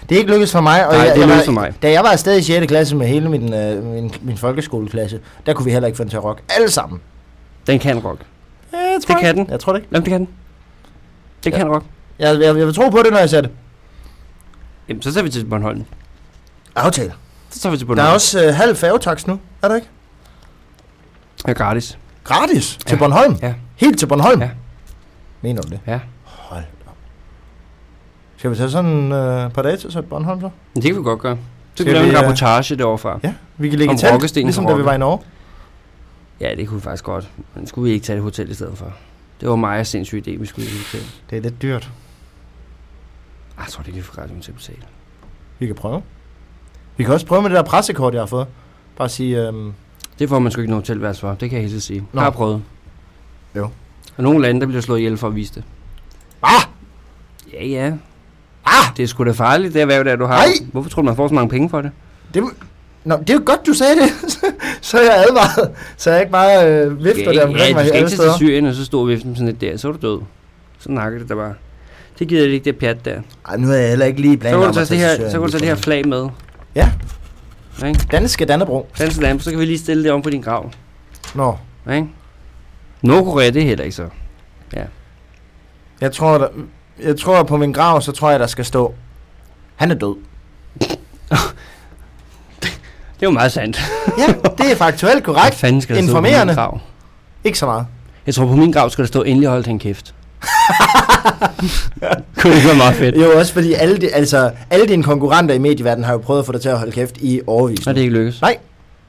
[0.08, 0.86] Det er ikke lykkedes for mig.
[0.86, 1.72] Og Nej, jeg, det er lykkedes for mig.
[1.82, 2.66] Da jeg var afsted i 6.
[2.66, 6.10] klasse med hele min, øh, min, min folkeskoleklasse, der kunne vi heller ikke få den
[6.10, 6.42] til at rock.
[6.56, 7.00] Alle sammen.
[7.66, 8.20] Den kan rock.
[8.72, 9.46] Ja, jeg Det kan den.
[9.50, 9.88] Jeg tror det ikke.
[9.92, 10.28] Jamen, det kan den.
[11.44, 11.56] Det Ja.
[11.56, 11.84] kan rock.
[12.18, 13.50] Jeg, jeg, jeg vil tro på det, når jeg ser det.
[14.88, 15.84] Jamen, så tager vi til Bornholm.
[16.76, 17.12] Aftale.
[17.50, 18.08] Så tager vi til Der Bornholm.
[18.10, 19.88] er også øh, halv færgetax nu, er der ikke?
[21.48, 21.98] Ja, gratis.
[22.24, 22.98] Gratis til Ja.
[22.98, 23.36] Bornholm.
[23.42, 23.54] Ja.
[23.76, 24.40] Helt til Bornholm.
[24.42, 24.50] Ja.
[25.42, 25.80] Mener du det?
[25.86, 26.00] Ja.
[26.24, 26.96] Hold da op.
[28.36, 30.50] Skal vi tage sådan øh, et par dage til så Bornholm så?
[30.74, 31.36] Men det kan vi godt gøre.
[31.74, 33.20] Så Skal kan vi lave vi, en øh, rapportage derovre.
[33.22, 33.32] Ja.
[33.56, 35.20] Vi kan ligge Om i telt, rokkestenen ligesom på da vi var i Norge.
[36.40, 37.28] Ja, det kunne vi faktisk godt.
[37.54, 38.92] Men skulle vi ikke tage et hotel i stedet for?
[39.40, 41.06] Det var mig og sindssyg idé, vi skulle i et hotel.
[41.30, 41.90] Det er lidt dyrt.
[43.58, 44.78] Ah, Jeg tror, det kan få radioen til at betale.
[45.58, 46.02] Vi kan prøve.
[46.96, 48.46] Vi kan også prøve med det der pressekort, jeg har fået.
[48.96, 49.72] Bare sige, øhm,
[50.18, 52.00] Det får man sgu ikke noget hotelværelse for, det kan jeg helt sige.
[52.00, 52.06] Nå.
[52.20, 52.62] Jeg har prøvet.
[53.56, 53.68] Jo.
[54.16, 55.64] Og nogle lande, der bliver slået ihjel for at vise det.
[56.42, 56.62] ah,
[57.52, 57.92] Ja, ja.
[58.64, 60.36] ah, Det er sgu da farligt, det erhverv, der du har.
[60.36, 60.46] Nej!
[60.72, 61.90] Hvorfor tror du, man får så mange penge for det?
[62.34, 62.42] det,
[63.04, 64.10] Nå, det er jo godt, du sagde det.
[64.86, 65.70] så er jeg advaret.
[65.96, 68.18] Så jeg ikke bare øh, vifter ja, det omkring ja, mig du skal ikke til.
[68.36, 70.20] Syrien, og så stå og vifte med sådan et der, så er du død.
[70.78, 71.54] Så nakker det der bare.
[72.18, 73.20] Det gider ikke, det pjat der.
[73.48, 75.38] Ej, nu er jeg heller ikke lige Så blandet kan du tage det her, så
[75.38, 76.28] kan du tage det her flag med.
[76.74, 76.90] Ja.
[77.86, 78.00] Ikke?
[78.10, 78.88] Danske Dannebro.
[78.98, 80.70] Dansk lampe, så kan vi lige stille det om på din grav.
[81.34, 81.56] Nå,
[81.92, 82.06] Ikke?
[83.02, 84.08] Nordkorea, det er heller ikke så.
[86.00, 86.48] jeg tror, der,
[87.02, 88.94] jeg tror på min grav, så tror jeg, der skal stå,
[89.76, 90.16] han er død.
[93.20, 93.80] Det er jo meget sandt.
[94.18, 94.26] Ja,
[94.58, 95.54] det er faktuelt Hvad korrekt.
[95.56, 96.52] fanden skal der stå på Informerende.
[96.52, 96.80] min grav?
[97.44, 97.86] Ikke så meget.
[98.26, 100.14] Jeg tror på min grav skal der stå, endelig holdt han kæft.
[102.40, 103.16] Kunne det være meget fedt?
[103.16, 106.46] Jo, også fordi alle, de, altså, alle dine konkurrenter i medieverdenen har jo prøvet at
[106.46, 107.86] få dig til at holde kæft i overvis.
[107.86, 108.40] Nå, det er ikke lykkes.
[108.40, 108.56] Nej,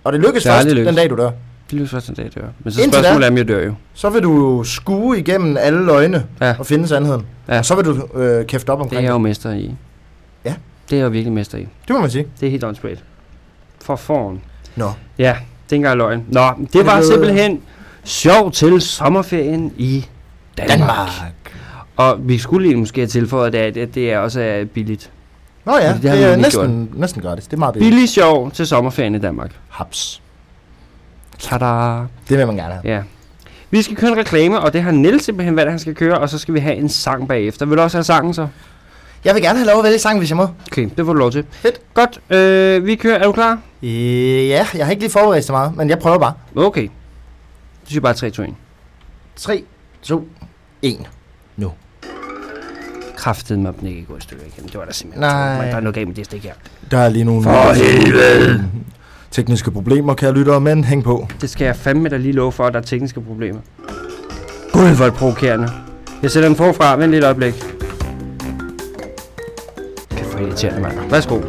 [0.03, 0.85] og det lykkes Det først lykkes.
[0.87, 1.29] den dag, du dør.
[1.69, 2.41] Det lykkes først en dag, det gør.
[2.63, 3.73] Men så Indtil spørgsmålet er, om jeg dør jo.
[3.93, 6.55] Så vil du skue igennem alle løgne Ja.
[6.59, 7.25] og finde sandheden.
[7.49, 7.57] Ja.
[7.57, 9.71] Og så vil du øh, kæfte op Det er omkring jeg jo mester i.
[10.45, 10.53] Ja.
[10.89, 11.61] Det er jeg jo virkelig mester i.
[11.61, 12.25] Det må man sige.
[12.39, 13.03] Det er helt åndssvagt.
[13.85, 14.41] For foran.
[14.75, 14.91] Nå.
[15.17, 15.35] Ja,
[15.69, 16.23] det er engang løgn.
[16.29, 16.41] Nå,
[16.73, 17.59] det var simpelthen
[18.03, 20.05] Sjov til sommerferien i
[20.57, 20.79] Danmark.
[20.79, 21.09] Danmark.
[21.97, 25.11] Og vi skulle lige måske have tilføjet, at det, det er også er billigt.
[25.65, 27.43] Nå ja, Det det, har det er næsten, næsten gratis.
[27.45, 27.91] Det er meget billigt.
[27.91, 29.51] Billig sjov til sommerferien i Danmark.
[29.69, 30.21] Haps.
[31.39, 31.65] Tada!
[32.29, 32.95] Det vil man gerne have.
[32.95, 33.01] Ja.
[33.71, 36.17] Vi skal køre en reklame, og det har Niels simpelthen valgt, at han skal køre,
[36.17, 37.65] og så skal vi have en sang bagefter.
[37.65, 38.47] Vil du også have sangen så?
[39.25, 40.47] Jeg vil gerne have lov at vælge sang, hvis jeg må.
[40.71, 41.45] Okay, det får du lov til.
[41.51, 41.81] Fedt.
[41.93, 43.19] Godt, øh, vi kører.
[43.19, 43.59] Er du klar?
[43.83, 46.33] Øh, ja, jeg har ikke lige forberedt så meget, men jeg prøver bare.
[46.55, 46.87] Okay.
[47.85, 48.49] Du siger bare 3, 2, 1.
[49.35, 49.63] 3,
[50.01, 50.27] 2,
[50.81, 51.07] 1.
[53.17, 54.65] Kraftede mig, den ikke går i stykker igen.
[54.67, 55.21] Det var der simpelthen.
[55.21, 55.65] Nej.
[55.69, 56.53] Der er noget galt med det stik her.
[56.91, 58.63] Der er lige nogle For helvede!
[59.31, 61.27] tekniske problemer, kære lyttere, men hæng på.
[61.41, 63.59] Det skal jeg fandme da lige love for, at der er tekniske problemer.
[64.73, 65.69] Gud, hvor er det provokerende.
[66.23, 66.95] Jeg sætter den forfra.
[66.97, 67.53] Vent lidt øjeblik.
[70.09, 71.09] Det er for irriterende, mand.
[71.09, 71.41] Værsgo.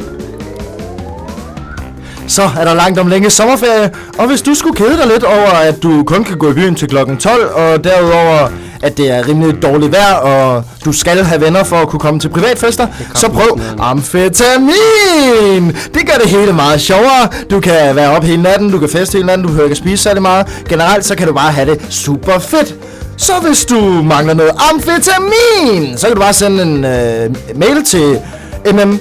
[2.27, 5.49] Så er der langt om længe sommerferie, og hvis du skulle kede dig lidt over,
[5.63, 8.49] at du kun kan gå i byen til klokken 12, og derudover,
[8.83, 12.19] at det er rimelig dårligt vejr, og du skal have venner for at kunne komme
[12.19, 15.67] til privatfester, så prøv amfetamin!
[15.93, 17.27] Det gør det hele meget sjovere.
[17.51, 19.77] Du kan være op hele natten, du kan feste hele natten, du behøver ikke at
[19.77, 20.47] spise særlig meget.
[20.69, 22.75] Generelt så kan du bare have det super fedt.
[23.17, 28.19] Så hvis du mangler noget amfetamin, så kan du bare sende en øh, mail til
[28.65, 28.99] mm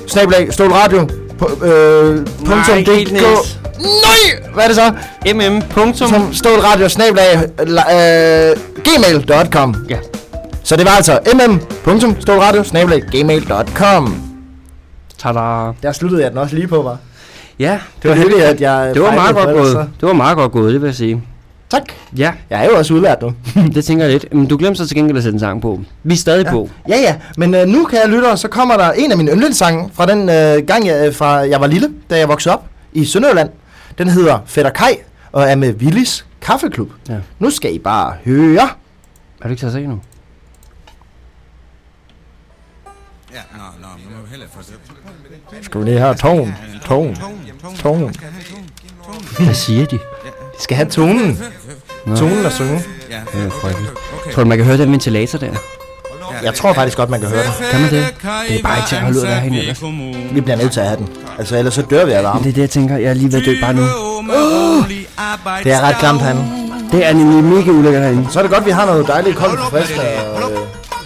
[0.50, 1.08] stolradio
[1.62, 2.26] øh.
[3.12, 3.57] Niels.
[3.80, 4.50] Nej!
[4.54, 4.92] Hvad er det så?
[5.50, 5.62] mm.
[5.70, 6.08] Punktum.
[6.08, 9.96] Som stolradio snablag øh, gmail.com Ja.
[10.64, 11.18] Så det var altså
[11.86, 14.22] mm.stolradio snablag gmail.com
[15.18, 15.72] Tada.
[15.82, 16.96] Der sluttede jeg den også lige på, var.
[17.58, 18.90] Ja, Det var heldigt, at jeg...
[18.94, 19.88] det var meget godt gået.
[20.00, 21.22] Det var meget godt gået, det vil jeg sige.
[21.70, 21.82] Tak.
[22.16, 23.32] Ja, Jeg er jo også udlært nu.
[23.74, 24.34] det tænker jeg lidt.
[24.34, 25.80] Men du glemte så til gengæld at sætte en sang på.
[26.02, 26.50] Vi er stadig Ja.
[26.50, 26.68] på.
[26.88, 27.14] Ja, ja.
[27.36, 30.28] Men øh, nu kan jeg lytte, så kommer der en af mine yndlingssange fra den
[30.28, 33.48] øh, gang, jeg, fra jeg var lille, da jeg voksede op i Sønderjylland.
[33.98, 34.96] Den hedder Fætter Kai
[35.32, 36.90] og er med Willis Kaffeklub.
[37.08, 37.18] Ja.
[37.38, 38.68] Nu skal I bare høre.
[39.40, 40.00] Har du ikke taget sig nu?
[43.34, 45.64] Ja, nå, nå, nu må vi hellere få det.
[45.64, 47.16] Skal vi lige have tone, tone,
[47.76, 48.12] tone.
[49.44, 49.98] Hvad siger de?
[50.28, 51.38] Vi skal have tonen.
[52.06, 52.16] Nå.
[52.16, 52.80] Tonen at synge.
[53.10, 53.92] Ja, Det er frygteligt.
[54.34, 55.54] Tror du, man kan høre den ventilator der?
[56.44, 57.52] Jeg tror faktisk godt, man kan høre det.
[57.70, 58.06] Kan man det?
[58.48, 59.82] Det er bare ikke til at holde ud af herinde ellers.
[60.32, 61.08] Vi bliver nødt til at have den.
[61.38, 62.40] Altså, ellers så dør vi af varme.
[62.42, 62.96] det er det, jeg tænker.
[62.96, 63.82] Jeg er lige ved at dø bare nu.
[65.64, 66.44] Det er ret klamt herinde.
[66.92, 68.26] Det er nemlig mega ulækkert herinde.
[68.30, 69.92] Så er det godt, vi har noget dejligt koldt og frisk.
[69.98, 70.58] Og, øh,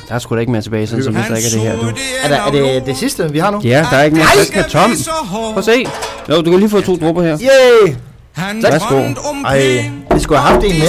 [0.09, 1.87] Der er sgu da ikke mere tilbage, sådan som vi drikker det her, du.
[2.25, 3.61] er, der, er det det sidste, vi har nu?
[3.65, 4.93] Ja, der er ikke mere frisk med tom.
[5.31, 5.85] Prøv at se.
[6.31, 7.39] Jo, du kan lige få to dropper her.
[7.41, 7.95] Yay!
[8.33, 9.03] Han Værsgo.
[9.45, 10.89] Ej, vi skulle have haft en mere.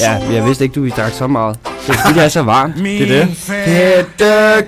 [0.00, 1.56] Ja, jeg vidste ikke, du ville drak så meget.
[1.88, 2.76] Det er fordi, det er så varmt.
[2.76, 3.36] Det er det.
[3.36, 4.62] Fætte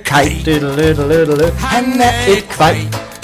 [0.45, 1.53] diddle-diddle-diddle.
[1.59, 2.77] han er et kvej.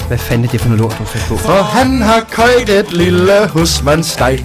[0.07, 1.37] Hvad fanden er det for noget lort, du har på?
[1.37, 4.39] For han har køjt et lille husmandsdej.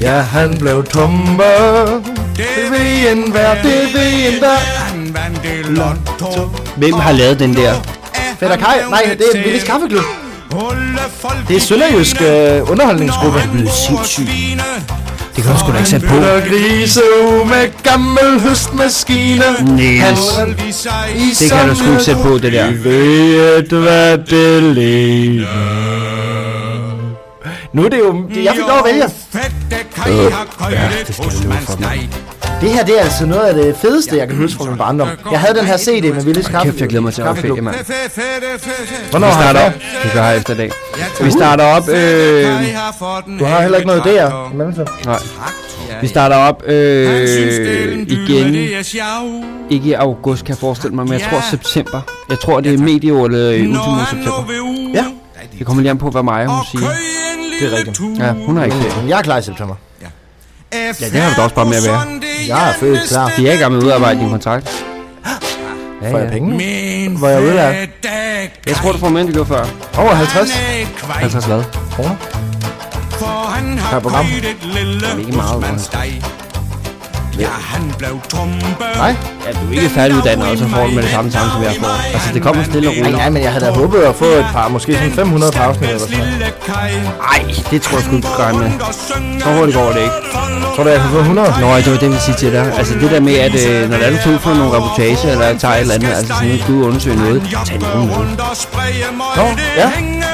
[0.00, 2.02] Ja, han blev tummer.
[2.36, 4.56] Det ved en hver, det ved en der.
[4.56, 6.50] Han vandt det lotto.
[6.76, 7.74] Hvem har lavet den der?
[8.40, 10.04] Fætter Kai, nej, det er Willis Kaffeklub.
[11.48, 13.38] Det er Sønderjysk øh, underholdningsgruppe.
[13.52, 14.30] Det er sindssygt.
[15.36, 16.14] Det kan du sgu da ikke sætte på.
[16.14, 17.00] Bytter grise
[17.46, 19.44] med gammel høstmaskine.
[19.76, 20.20] Niels.
[21.40, 22.70] Det kan du sgu ikke sætte på, det der.
[22.70, 25.46] ved, hvad det ligner.
[27.72, 28.28] Nu er det jo...
[28.44, 29.04] Jeg fik lov at vælge.
[31.06, 35.08] Det her, det er altså noget af det fedeste, jeg kan huske fra min barndom.
[35.30, 36.68] Jeg havde den her CD med Willis Kaffe.
[36.70, 37.76] Kæft, jeg glæder mig til at holde ferie, mand.
[39.10, 39.72] Hvornår Vi starter op.
[40.04, 40.70] Det gør jeg efter i dag.
[41.20, 41.88] Vi starter op.
[41.88, 42.44] Øh,
[43.38, 44.88] Du har heller ikke noget der i mellemtiden.
[45.06, 45.18] nej.
[46.00, 47.22] Vi starter op øh,
[48.08, 48.54] igen.
[49.70, 52.00] Ikke i august, kan jeg forestille mig, men jeg tror september.
[52.28, 53.74] Jeg tror, det er medio eller øh, ultimo
[54.10, 54.44] september.
[54.94, 55.04] Ja.
[55.58, 56.88] Det kommer lige an på, hvad Maja hun siger.
[57.60, 58.00] Det er rigtigt.
[58.18, 59.00] Ja, hun har ikke ferie.
[59.00, 59.74] Men jeg er klar i september.
[61.00, 62.00] Ja, det har du da også bare med at være.
[62.48, 63.32] Jeg er født klar.
[63.36, 64.84] De er i gang med at udarbejde din kontrakt.
[66.02, 67.74] Ja, Får jeg penge Hvor er jeg udlært?
[68.66, 69.64] Jeg tror, du får mere, end du gjorde før.
[69.98, 70.50] Over 50
[71.08, 71.62] 50 hvad?
[71.92, 72.16] kroner.
[73.10, 74.26] For han har Per program.
[74.26, 76.43] køjt et lille ikke meget.
[77.38, 78.84] Ja, han blev tumpe.
[78.96, 79.14] Nej.
[79.46, 81.74] Ja, du er ikke færdiguddannet, og så får du med det samme samme, som jeg
[81.80, 82.12] får.
[82.14, 83.16] Altså, det kommer stille og Nej, roligt.
[83.16, 85.88] nej, men jeg havde da håbet at få et par, måske sådan 500 par afsnit
[85.88, 86.54] eller sådan noget.
[87.34, 88.70] Ej, det tror jeg sgu ikke, du gør med.
[89.42, 90.14] Så hurtigt går det ikke.
[90.76, 91.48] Tror du, jeg kan få 100?
[91.60, 92.72] Nå, det var det, jeg ville sige til dig.
[92.78, 95.58] Altså det der med, at øh, når der er du tog for nogle reportage, eller
[95.58, 98.16] tager et eller andet, altså sådan noget, du undersøge noget, tag nogen med.
[99.36, 99.90] Nå, ja.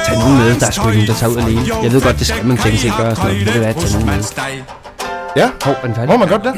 [0.07, 1.61] Tag nogen med, der er sgu ikke nogen, der tager ud alene.
[1.83, 3.73] Jeg ved godt, det skal man tænke sig gøre sådan noget, men det vil være,
[3.73, 4.23] tage nogen med.
[5.35, 5.49] Ja.
[5.63, 6.09] Hov, er den færdig?
[6.09, 6.53] Må man godt det?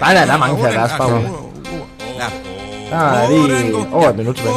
[0.00, 1.22] Nej, nej, der er mange per vers bare.
[2.90, 4.54] Der er lige over et minut tilbage.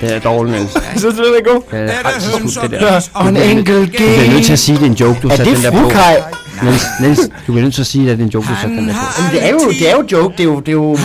[0.00, 0.72] Det er dårligt, Niels.
[0.96, 1.62] Synes du, det er god?
[1.70, 3.08] Det er ret så skudt, det der.
[3.14, 5.36] Og en enkelt Du bliver nødt til at sige, det er en joke, du Er
[5.36, 5.76] satte det den der på.
[5.78, 6.22] frukaj?
[6.62, 8.76] Niels, Niels, du bliver nødt til at sige, at det er en joke, du satte
[8.76, 9.00] den der på.
[9.18, 10.34] Jamen, det er jo, det er jo joke.
[10.36, 10.98] Det er jo, det er jo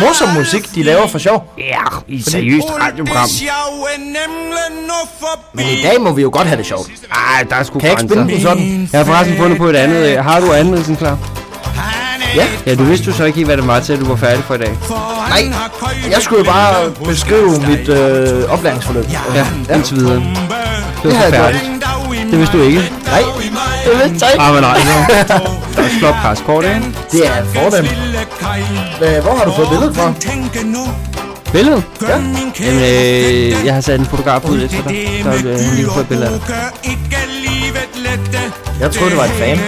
[0.00, 1.52] morsom musik, de laver for sjov.
[1.58, 3.28] Ja, i et seriøst radioprogram.
[5.54, 6.90] Men i dag må vi jo godt have det sjovt.
[7.12, 8.88] Ej, der er sgu Kan jeg ikke spille den sådan?
[8.92, 10.22] Jeg har forresten fundet på et andet.
[10.24, 11.18] Har du anmeldelsen klar?
[12.34, 12.46] Ja.
[12.66, 14.44] Ja, du vidste jo så ikke helt, hvad det var til, at du var færdig
[14.44, 14.78] for i dag.
[15.28, 15.52] Nej,
[16.10, 19.04] jeg skulle jo bare beskrive mit øh, oplæringsforløb.
[19.34, 20.14] Ja, indtil videre.
[20.14, 20.24] Det
[21.02, 21.62] Det var har så færdigt.
[22.30, 22.92] Det vidste du ikke.
[23.10, 23.22] Nej,
[23.84, 24.44] det vidste jeg ikke.
[24.44, 24.78] Ah, men nej.
[25.76, 26.76] Der er flot presskort, ikke?
[27.12, 27.88] Det er fornemt.
[28.98, 30.12] Hvad- Hvor har du fået billedet fra?
[31.52, 31.82] Billedet?
[32.02, 32.16] Ja.
[32.66, 35.08] Jamen, øh, jeg har sat en fotograf ud efter dig.
[35.22, 36.56] Så vil han lige få et billede af dig.
[38.80, 39.58] Jeg troede, det var en fan.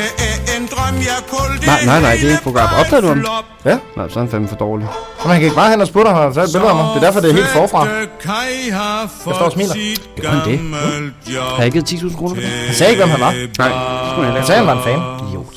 [1.67, 2.81] Nej, nej, nej, det er en fotograf.
[2.81, 3.45] Opdagede du ham?
[3.65, 3.79] Ja.
[3.97, 4.87] Nej, så er han fandme for dårlig.
[5.19, 6.85] Og man kan ikke bare hen og sputte ham og tage et billede af mig.
[6.95, 7.87] Det er derfor, det er helt forfra.
[7.87, 9.75] Jeg står og smiler.
[10.23, 10.61] Gør han det?
[11.39, 12.51] Har jeg ikke givet 10.000 kroner for det?
[12.51, 13.31] Han sagde ikke, hvem han var.
[13.31, 14.47] Nej, det skulle han ikke.
[14.47, 15.29] sagde, han var en fan.
[15.29, 15.55] Idiot.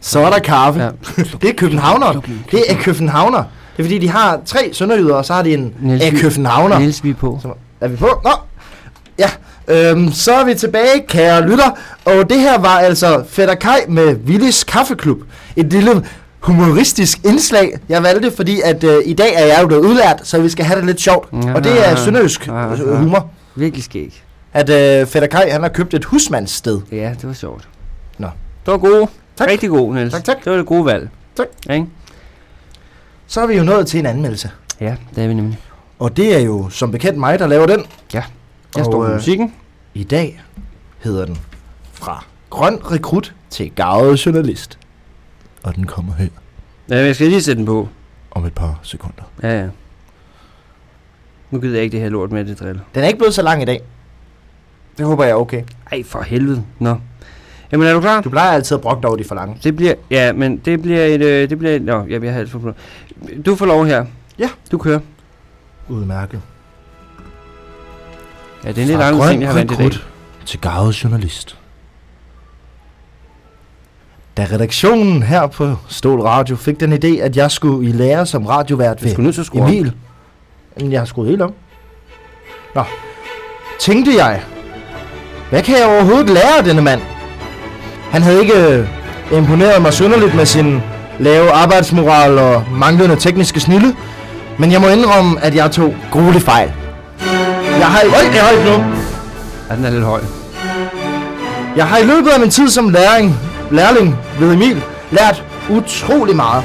[0.00, 0.80] Så er der kaffe.
[0.80, 0.88] Ja.
[1.42, 2.20] Det er københavner.
[2.50, 3.38] Det er københavner.
[3.76, 6.78] Det er fordi, de har tre sønderjyder, og så har de en Niels, af københavner.
[6.78, 7.38] Niels, vi er på.
[7.42, 7.48] Så
[7.80, 8.20] er vi på?
[8.24, 8.30] Nå.
[9.18, 9.30] Ja,
[9.68, 11.70] øhm, så er vi tilbage, kære lytter.
[12.04, 15.18] Og det her var altså Fætter Kai med Willis Kaffeklub.
[15.56, 16.04] Et lille
[16.40, 17.78] humoristisk indslag.
[17.88, 20.64] Jeg valgte, fordi at øh, i dag er jeg jo blevet udlært, så vi skal
[20.64, 21.28] have det lidt sjovt.
[21.44, 21.54] Ja.
[21.54, 22.74] Og det er sønderjysk Ja, ja.
[22.76, 23.30] humor.
[23.54, 24.22] Virkelig skæg.
[24.52, 26.80] At øh, Fætter Kai, han har købt et husmandssted.
[26.92, 27.68] Ja, det var sjovt.
[28.18, 28.26] Nå.
[28.66, 29.06] Det var god.
[29.38, 29.48] Tak.
[29.48, 30.12] Rigtig god, Niels.
[30.14, 30.36] Tak, tak.
[30.44, 31.08] Det var det gode valg.
[31.36, 31.46] Tak.
[31.68, 31.86] Ja, ikke?
[33.26, 34.50] Så er vi jo nået til en anmeldelse.
[34.80, 35.58] Ja, det er vi nemlig.
[35.98, 37.84] Og det er jo som bekendt mig, der laver den.
[38.76, 39.54] Jeg Og, står med øh, musikken.
[39.94, 40.42] I dag
[40.98, 41.38] hedder den
[41.92, 44.78] Fra grøn rekrut til gavet journalist.
[45.62, 46.26] Og den kommer her
[46.90, 47.88] Ja, jeg skal lige sætte den på.
[48.30, 49.22] om et par sekunder.
[49.42, 49.68] Ja, ja.
[51.50, 52.80] Nu gider jeg ikke det her lort med det drill.
[52.94, 53.80] Den er ikke blevet så lang i dag.
[54.98, 55.62] Det håber jeg er okay.
[55.92, 56.64] Ej, for helvede.
[56.78, 56.96] Nå.
[57.72, 58.20] Jamen, er du klar?
[58.20, 59.58] Du plejer altid at brokke over de for lange.
[59.64, 62.50] Det bliver, ja, men det bliver et, øh, det bliver et, nå, jeg bliver halvt
[62.50, 62.74] for
[63.46, 64.04] Du får lov her.
[64.38, 64.48] Ja.
[64.72, 65.00] Du kører.
[65.88, 66.40] Udmærket.
[68.66, 69.90] Ja, det er en lidt anderledes ting, jeg har vandt i dag.
[70.46, 71.56] til gavet journalist.
[74.36, 78.46] Da redaktionen her på Stål Radio fik den idé, at jeg skulle i lære som
[78.46, 79.68] radiovært ved skulle nødt til at skrue.
[79.68, 79.92] Emil.
[80.78, 81.52] Jamen, jeg har skruet helt om.
[82.74, 82.82] Nå.
[83.80, 84.42] Tænkte jeg,
[85.50, 87.00] hvad kan jeg overhovedet lære af denne mand?
[88.10, 88.88] Han havde ikke øh,
[89.32, 90.80] imponeret mig synderligt med sin
[91.18, 93.96] lave arbejdsmoral og manglende tekniske snille,
[94.58, 96.72] men jeg må indrømme, at jeg tog grueligt fejl.
[97.78, 98.06] Jeg har i...
[98.06, 98.84] Øj, det er højt nu!
[99.70, 100.20] Ja, den er lidt høj.
[101.76, 103.36] Jeg har i løbet af min tid som læring,
[103.70, 106.64] lærling ved Emil lært utrolig meget.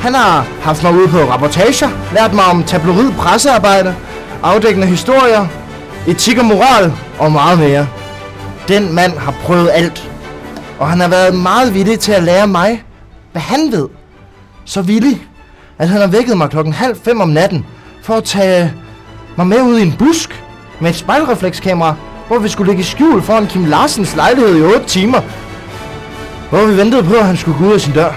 [0.00, 3.94] Han har haft mig ude på rapportager, lært mig om tabloid pressearbejde,
[4.42, 5.46] afdækkende historier,
[6.06, 7.88] etik og moral og meget mere.
[8.68, 10.10] Den mand har prøvet alt,
[10.78, 12.84] og han har været meget villig til at lære mig,
[13.32, 13.88] hvad han ved.
[14.64, 15.26] Så villig,
[15.78, 17.66] at han har vækket mig klokken halv fem om natten
[18.02, 18.72] for at tage
[19.36, 20.41] mig med ud i en busk
[20.82, 21.94] med et spejlreflekskamera,
[22.26, 25.20] hvor vi skulle ligge i skjul foran Kim Larsens lejlighed i 8 timer.
[26.50, 28.12] Hvor vi ventede på, at han skulle gå ud af sin dør.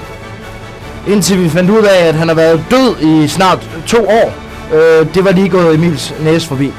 [1.08, 4.34] Indtil vi fandt ud af, at han har været død i snart to år.
[4.74, 6.72] Øh, det var lige gået Emils næse forbi.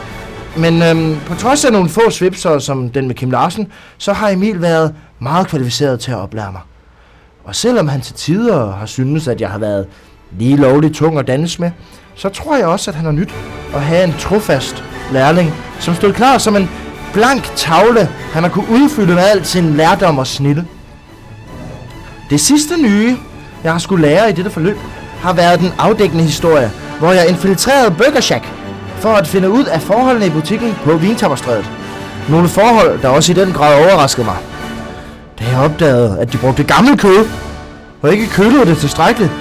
[0.56, 4.28] Men øhm, på trods af nogle få svipser, som den med Kim Larsen, så har
[4.28, 6.60] Emil været meget kvalificeret til at oplære mig.
[7.44, 9.86] Og selvom han til tider har syntes, at jeg har været
[10.38, 11.70] lige lovligt tung at dannes med,
[12.14, 13.34] så tror jeg også, at han har nyt
[13.74, 16.70] at have en trofast lærling, som stod klar som en
[17.12, 20.66] blank tavle, han har kunne udfylde med alt sin lærdom og snille.
[22.30, 23.16] Det sidste nye,
[23.64, 24.78] jeg har skulle lære i dette forløb,
[25.20, 28.44] har været den afdækkende historie, hvor jeg infiltrerede Burger Shack
[28.98, 31.70] for at finde ud af forholdene i butikken på Vintapperstrædet.
[32.28, 34.36] Nogle forhold, der også i den grad overraskede mig.
[35.38, 37.28] Da jeg opdagede, at de brugte gammel kød,
[38.02, 39.32] og ikke kølede det tilstrækkeligt,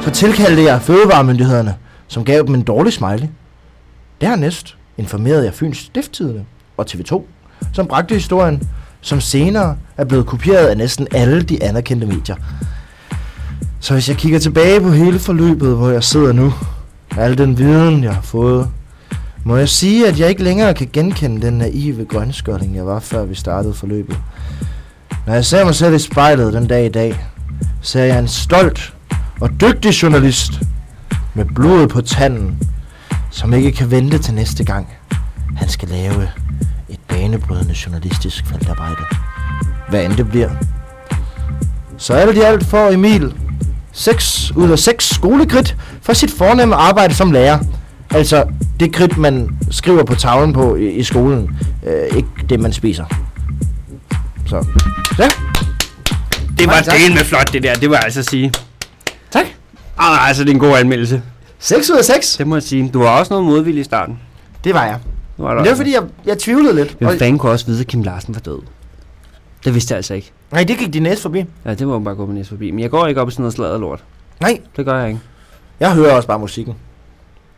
[0.00, 1.74] så tilkaldte jeg fødevaremyndighederne,
[2.08, 3.28] som gav dem en dårlig smiley.
[4.20, 6.44] Dernæst informerede jeg Fyns Stifttidende
[6.76, 7.22] og TV2,
[7.72, 8.68] som bragte historien,
[9.00, 12.36] som senere er blevet kopieret af næsten alle de anerkendte medier.
[13.80, 16.52] Så hvis jeg kigger tilbage på hele forløbet, hvor jeg sidder nu,
[17.16, 18.68] al den viden, jeg har fået,
[19.44, 23.24] må jeg sige, at jeg ikke længere kan genkende den naive grønskørling, jeg var før
[23.24, 24.18] vi startede forløbet.
[25.26, 27.26] Når jeg ser mig selv i spejlet den dag i dag,
[27.80, 28.94] ser jeg en stolt
[29.40, 30.52] og dygtig journalist
[31.34, 32.58] med blodet på tanden,
[33.32, 34.88] som ikke kan vente til næste gang,
[35.56, 36.28] han skal lave
[36.88, 39.02] et banebrydende journalistisk feltarbejde.
[39.88, 40.50] Hvad end det bliver.
[41.98, 43.34] Så alt i alt for Emil,
[43.92, 47.58] 6 ud af 6 skolekridt for sit fornemme arbejde som lærer.
[48.10, 48.44] Altså
[48.80, 51.56] det kridt, man skriver på tavlen på i, i skolen.
[51.86, 53.04] Øh, ikke det, man spiser.
[54.46, 54.66] Så,
[55.18, 55.28] ja.
[56.58, 57.74] Det var delen med flot, det der.
[57.74, 58.52] Det var altså at sige.
[59.30, 59.46] Tak.
[59.98, 61.22] Ah, altså, det er en god anmeldelse.
[61.62, 62.36] 6 ud af 6.
[62.36, 62.90] Det må jeg sige.
[62.94, 64.18] Du var også noget modvillig i starten.
[64.64, 64.98] Det var jeg.
[65.36, 66.96] Det var Men det var fordi, jeg, jeg tvivlede lidt.
[66.98, 68.58] Hvem fanden kunne også vide, at Kim Larsen var død?
[69.64, 70.32] Det vidste jeg altså ikke.
[70.52, 71.44] nej, det gik de næste forbi.
[71.64, 72.70] Ja, det må man bare gå med næste forbi.
[72.70, 74.04] Men jeg går ikke op i sådan noget sladder lort.
[74.40, 75.20] Nej, Det gør jeg ikke.
[75.80, 76.74] jeg hører også bare musikken.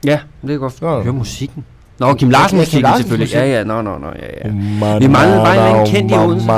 [0.04, 0.82] Ja, det er godt.
[0.82, 1.02] Nå.
[1.02, 1.64] Høre musikken.
[1.98, 3.24] Nå, Kim Larsen musikken Larsens selvfølgelig.
[3.24, 3.36] musik.
[3.36, 4.98] Ja, ja, nå, nå, nå, ja, ja.
[4.98, 6.50] Vi manglede bare en anden kendt i Odense.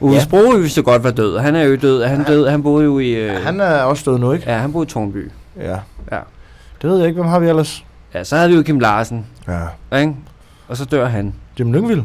[0.00, 0.20] Ove Ja.
[0.20, 1.38] Sprogø vidste godt var død.
[1.38, 2.04] Han er jo død.
[2.04, 2.48] Han død.
[2.48, 3.08] Han boede jo i...
[3.10, 4.50] Øh, Ja, han er også død nu, ikke?
[4.50, 5.30] Ja, han boede i Tornby.
[5.58, 5.78] Ja.
[6.12, 6.20] Ja.
[6.82, 7.84] Det ved jeg ikke, hvem har vi ellers?
[8.14, 9.26] Ja, så havde vi jo Kim Larsen.
[9.48, 9.98] Ja.
[9.98, 10.14] Ikke?
[10.68, 11.34] Og så dør han.
[11.58, 12.02] Jim Lyngvild.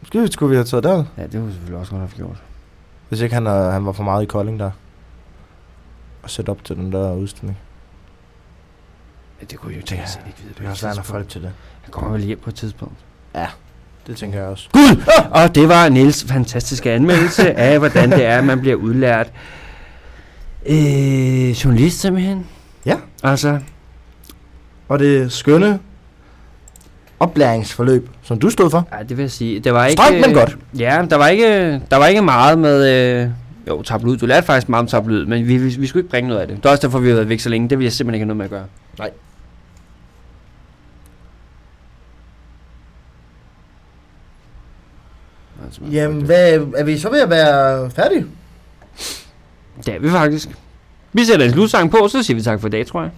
[0.00, 2.42] Måske skulle vi have taget der, Ja, det kunne vi selvfølgelig også godt have gjort.
[3.08, 4.70] hvis ikke han, er, han var for meget i Kolding der.
[6.22, 7.58] Og sætte op til den der udstilling.
[9.40, 11.28] Ja, det kunne vi jo tænke os ikke vide Det er også han har folk
[11.28, 11.50] til det.
[11.82, 12.94] Han kommer vel hjem på et tidspunkt.
[14.06, 14.68] Det tænker jeg også.
[14.72, 15.02] Gud!
[15.30, 19.32] Og det var Niels fantastiske anmeldelse af, hvordan det er, at man bliver udlært.
[20.66, 22.46] Øh, journalist simpelthen.
[22.90, 22.96] Ja.
[23.22, 23.58] Altså,
[24.88, 25.78] Og det skønne
[27.20, 28.88] oplæringsforløb, som du stod for.
[28.98, 29.60] ja, det vil jeg sige.
[29.60, 30.02] Det var ikke...
[30.02, 30.56] Strengt, men godt.
[30.78, 32.88] Ja, der var ikke, der var ikke meget med...
[33.22, 33.30] Øh,
[33.68, 34.18] jo, tabloid.
[34.18, 36.48] Du lærte faktisk meget om tabloid, men vi, vi, vi skulle ikke bringe noget af
[36.48, 36.56] det.
[36.56, 37.68] Det er også derfor, vi har været væk så længe.
[37.68, 38.66] Det vil jeg simpelthen ikke have noget med at gøre.
[38.98, 39.10] Nej.
[45.64, 48.26] Altså, Jamen, hvad, er vi så ved at være færdige?
[49.86, 50.48] Det er vi faktisk.
[51.12, 53.10] Vi sætter en slutsang på, så siger vi tak for i dag, tror jeg.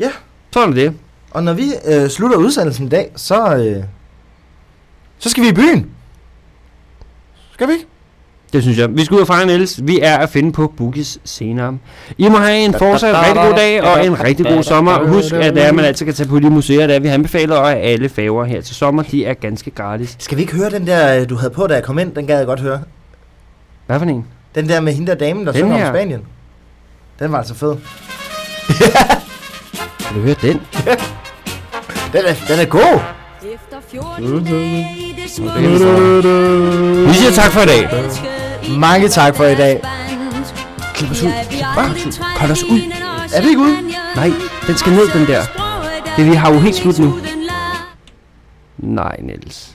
[0.00, 0.10] Ja.
[0.52, 0.92] Sådan er det.
[1.30, 3.84] Og når vi øh, slutter udsendelsen i dag, så, øh,
[5.18, 5.90] så skal vi i byen.
[7.52, 7.86] Skal vi ikke?
[8.52, 8.96] Det synes jeg.
[8.96, 9.80] Vi skal ud og fejre Niels.
[9.82, 11.78] Vi er at finde på Boogies senere.
[12.18, 15.06] I må have en fortsat rigtig god dag og en rigtig god sommer.
[15.08, 17.56] Husk, at det er, man altid kan tage på de museer, der vi har anbefalet,
[17.56, 20.16] og alle faver her til sommer, de er ganske gratis.
[20.18, 22.14] Skal vi ikke høre den der, øh, du havde på, da jeg kom ind?
[22.14, 22.80] Den gad jeg godt høre.
[23.86, 24.24] Hvad for en?
[24.54, 25.92] Den der med hende der damen, der Den synger om her?
[25.92, 26.20] Spanien.
[27.18, 27.76] Den var altså fed.
[30.06, 30.60] Kan du høre den?
[32.12, 33.00] Den er, den er god.
[33.54, 35.22] Efter 14 dage i det
[37.08, 37.88] vi siger tak for i dag.
[38.78, 39.82] Mange tak for i dag.
[40.94, 41.30] Klip os ud.
[41.74, 41.90] Bare
[42.38, 42.80] cut os ud.
[43.34, 43.76] Er det ikke ude?
[44.16, 44.32] Nej,
[44.66, 45.42] den skal ned, den der.
[46.16, 47.18] Det vi har jo helt slut nu.
[48.78, 49.70] Nej, Niels.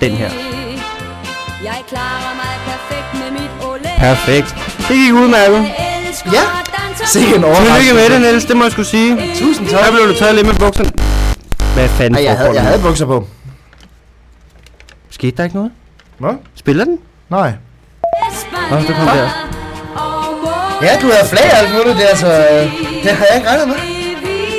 [0.00, 0.30] Den her.
[1.64, 3.98] Jeg klarer mig perfekt med mit olé.
[4.00, 4.48] Perfekt.
[4.88, 5.72] Det gik udmærket.
[6.32, 6.42] Ja.
[7.06, 7.78] Sikke en overraskelse.
[7.78, 8.44] Tillykke med det, Niels.
[8.44, 9.34] Det må jeg skulle sige.
[9.36, 9.80] Tusind tak.
[9.84, 10.90] Der blev du taget lidt med bukserne.
[11.74, 13.26] Hvad fanden Ej, jeg havde, jeg havde bukser på.
[15.10, 15.70] Skete der ikke noget?
[16.18, 16.34] Nå?
[16.54, 16.98] Spiller den?
[17.28, 17.52] Nej.
[18.70, 19.28] Nå, det kom der.
[20.82, 23.68] Ja, du havde flag og alt muligt der, så øh, det har jeg ikke regnet
[23.68, 24.01] med.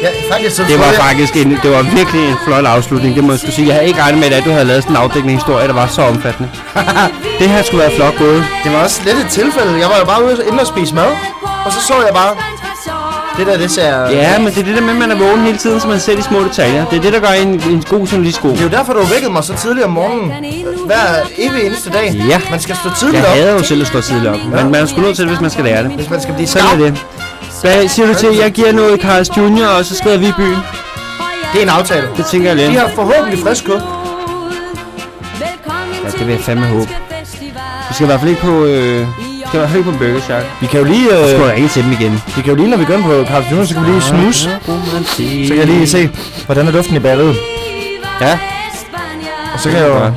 [0.04, 3.24] Ja, faktisk så Det var jeg- faktisk en, det var virkelig en flot afslutning, det
[3.24, 3.68] må jeg skulle sige.
[3.68, 5.88] Jeg havde ikke regnet med, at du havde lavet sådan en afdækning historie, der var
[5.88, 6.50] så omfattende.
[7.40, 8.44] det her skulle være flot gået.
[8.64, 9.72] Det var også lidt et tilfælde.
[9.80, 11.12] Jeg var jo bare ude inde og spise mad,
[11.66, 12.34] og så så jeg bare,
[13.38, 14.10] det der, det ser...
[14.10, 16.00] Ja, men det er det der med, at man er vågen hele tiden, så man
[16.00, 16.86] ser de små detaljer.
[16.86, 18.52] Det er det, der gør en, en god journalist god.
[18.52, 20.32] Det er jo derfor, du vækkede mig så tidligt om morgenen.
[20.86, 20.98] Hver
[21.38, 22.24] evig eneste dag.
[22.30, 22.42] Ja.
[22.52, 24.82] Man skal stå Jeg tidligt op, hader jo selv at stå tidligt op, men man
[24.82, 25.92] er sgu nødt til det, hvis man skal lære det.
[25.92, 26.80] hvis man skal blive Sådan skarp.
[26.80, 27.06] er det.
[27.64, 30.58] Hvad siger du til, jeg giver noget Carls Junior, og så skrider vi i byen?
[31.54, 32.08] Det er en aftale.
[32.18, 32.80] Det tænker jeg De lidt.
[32.80, 33.82] har forhåbentlig frisk kød.
[36.04, 36.90] Ja, det vil jeg fandme håbe.
[37.90, 39.06] Vi skal i hvert fald ikke på, øh, vi
[39.48, 40.46] skal i hvert fald ikke på Burger Shack.
[40.62, 42.22] Vi kan jo lige, øh, jeg ringe til dem igen.
[42.36, 44.02] vi kan jo lige, når vi går ind på Carl Junior, så kan vi lige
[44.02, 44.40] snuse.
[45.48, 46.10] Så kan jeg lige se,
[46.46, 47.36] hvordan er duften i ballet.
[48.22, 48.40] Ja,
[49.54, 50.12] Og så kan jeg jo,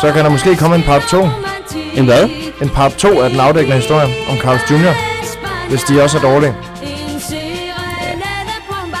[0.00, 1.28] så kan der måske komme en part 2.
[1.94, 2.28] en hvad?
[2.62, 4.94] En part 2 af den afdækkende historie om Carl Junior.
[5.68, 6.54] Hvis de også er dårlige.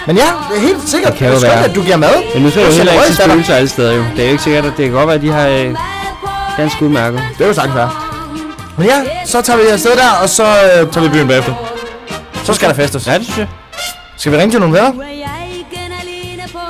[0.06, 1.12] Men ja, det er helt sikkert.
[1.12, 1.64] Det kan det er skønt, være.
[1.64, 2.14] at du giver mad.
[2.34, 4.04] Men nu skal Du er heller ikke til spøgelser alle steder jo.
[4.16, 5.74] Det er jo ikke sikkert, at det kan godt være, at de har øh,
[6.56, 7.22] ganske udmærket.
[7.38, 7.90] Det er jo sagtens være.
[8.76, 11.54] Men ja, så tager vi afsted der, og så øh, tager vi byen bagefter.
[12.44, 13.06] Så skal der festes.
[13.06, 13.48] Ja, det synes jeg.
[14.16, 14.92] Skal vi ringe til nogle venner?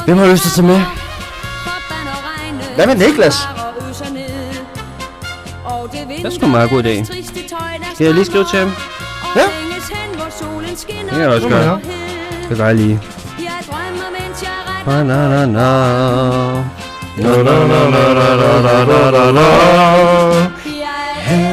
[0.04, 0.80] Hvem har lyst til at tage med?
[2.74, 3.36] Hvad med Niklas?
[6.18, 7.04] Det er sgu en meget god idé.
[7.94, 8.72] Skal jeg lige skrive til ham?
[9.36, 9.67] Ja.
[11.08, 11.62] Det kan jeg også gøre.
[11.62, 11.76] Ja.
[12.48, 13.00] Det gør jeg lige.
[14.86, 15.68] Na, na, na, na.
[17.16, 18.14] Na, na, na, na.
[18.14, 19.46] na, na, na, na, na.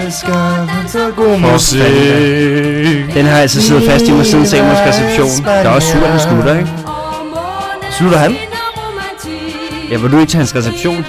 [0.06, 1.82] Elsker så god musik.
[3.14, 5.28] Den har altså siddet fast i mig siden Samuels reception.
[5.46, 6.70] Det er også super, at den slutter, ikke?
[7.92, 8.36] Slutter han?
[9.92, 11.06] Ja, var du ikke til hans reception?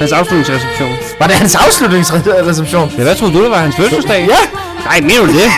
[0.00, 0.90] Hans afslutningsreception.
[1.20, 2.92] Var det hans afslutningsreception?
[2.98, 4.26] Ja, hvad troede du, det var hans fødselsdag?
[4.28, 5.50] Ja, Nej, mener du det?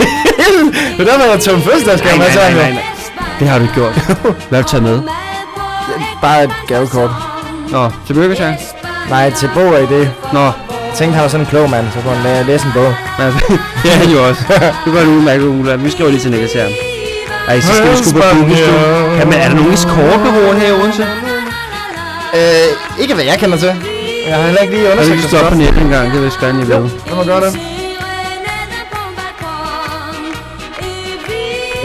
[0.99, 2.78] Det er derfor, jeg tog en fødselsdagsgave med sådan jo.
[3.40, 3.92] Det har du ikke gjort.
[4.49, 5.01] Hvad har du taget med?
[6.22, 7.11] Bare et gavekort.
[7.70, 8.57] Nå, til Burgershang?
[9.11, 10.11] Nej, til bog er det.
[10.32, 10.53] Nå, Jeg
[10.96, 12.94] tænkte, han var sådan en klog mand, så kunne han læ- læse en bog.
[13.82, 14.42] det er han jo også.
[14.84, 15.76] Du gør en udmærket Ulla.
[15.76, 16.66] Vi skriver lige til Niklas her.
[17.49, 18.57] Ej, så skal vi sgu på Google.
[19.18, 21.07] Jamen, er der nogen eskortbureauer her i Odense?
[22.34, 23.72] Øh, ikke hvad jeg kender til.
[24.28, 26.12] Jeg har heller ikke lige Jeg undersøgt ikke det stå op så på nettet engang,
[26.12, 26.90] det vil jeg gerne lige Jo, vide.
[27.07, 27.59] lad mig gøre det.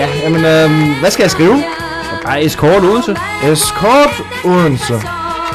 [0.03, 1.63] Ja, jamen, øh, hvad skal jeg skrive?
[2.25, 3.15] Bare Escort Odense.
[3.43, 4.93] Escort Odense.